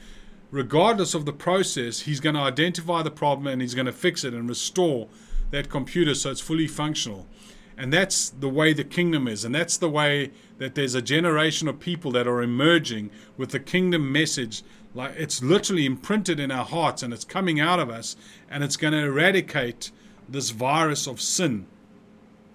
Regardless 0.50 1.14
of 1.14 1.24
the 1.24 1.32
process, 1.32 2.00
he's 2.00 2.18
going 2.18 2.34
to 2.34 2.40
identify 2.40 3.00
the 3.02 3.12
problem 3.12 3.46
and 3.46 3.62
he's 3.62 3.74
going 3.74 3.86
to 3.86 3.92
fix 3.92 4.24
it 4.24 4.34
and 4.34 4.48
restore 4.48 5.06
that 5.50 5.68
computer 5.68 6.14
so 6.14 6.30
it's 6.32 6.40
fully 6.40 6.66
functional. 6.66 7.28
And 7.78 7.92
that's 7.92 8.28
the 8.28 8.48
way 8.48 8.72
the 8.72 8.82
kingdom 8.82 9.28
is. 9.28 9.44
And 9.44 9.54
that's 9.54 9.76
the 9.76 9.88
way 9.88 10.32
that 10.58 10.74
there's 10.74 10.96
a 10.96 11.00
generation 11.00 11.68
of 11.68 11.78
people 11.78 12.10
that 12.10 12.26
are 12.26 12.42
emerging 12.42 13.10
with 13.36 13.50
the 13.50 13.60
kingdom 13.60 14.10
message. 14.10 14.64
Like 14.94 15.14
it's 15.16 15.44
literally 15.44 15.86
imprinted 15.86 16.40
in 16.40 16.50
our 16.50 16.64
hearts 16.64 17.04
and 17.04 17.14
it's 17.14 17.24
coming 17.24 17.60
out 17.60 17.78
of 17.78 17.88
us 17.88 18.16
and 18.50 18.64
it's 18.64 18.76
going 18.76 18.94
to 18.94 19.04
eradicate 19.04 19.92
this 20.28 20.50
virus 20.50 21.06
of 21.06 21.20
sin 21.20 21.66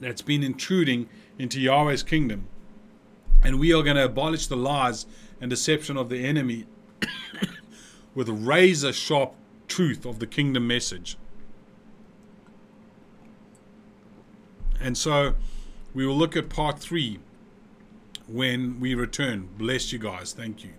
that's 0.02 0.22
been 0.22 0.44
intruding 0.44 1.08
into 1.40 1.58
Yahweh's 1.62 2.04
kingdom. 2.04 2.50
And 3.42 3.62
we 3.62 3.74
are 3.74 3.82
going 3.82 3.96
to 3.96 4.04
abolish 4.04 4.48
the 4.48 4.58
lies 4.58 5.06
and 5.40 5.50
deception 5.50 5.96
of 5.96 6.10
the 6.10 6.26
enemy 6.26 6.66
with 8.14 8.28
razor 8.28 8.92
sharp 8.92 9.36
truth 9.70 10.06
of 10.06 10.20
the 10.20 10.28
kingdom 10.28 10.68
message. 10.68 11.18
And 14.84 14.98
so 14.98 15.36
we 15.94 16.06
will 16.06 16.18
look 16.18 16.36
at 16.36 16.50
part 16.50 16.78
three 16.78 17.20
when 18.28 18.80
we 18.82 18.94
return. 18.94 19.48
Bless 19.58 19.94
you 19.94 19.98
guys. 19.98 20.34
Thank 20.34 20.64
you. 20.64 20.72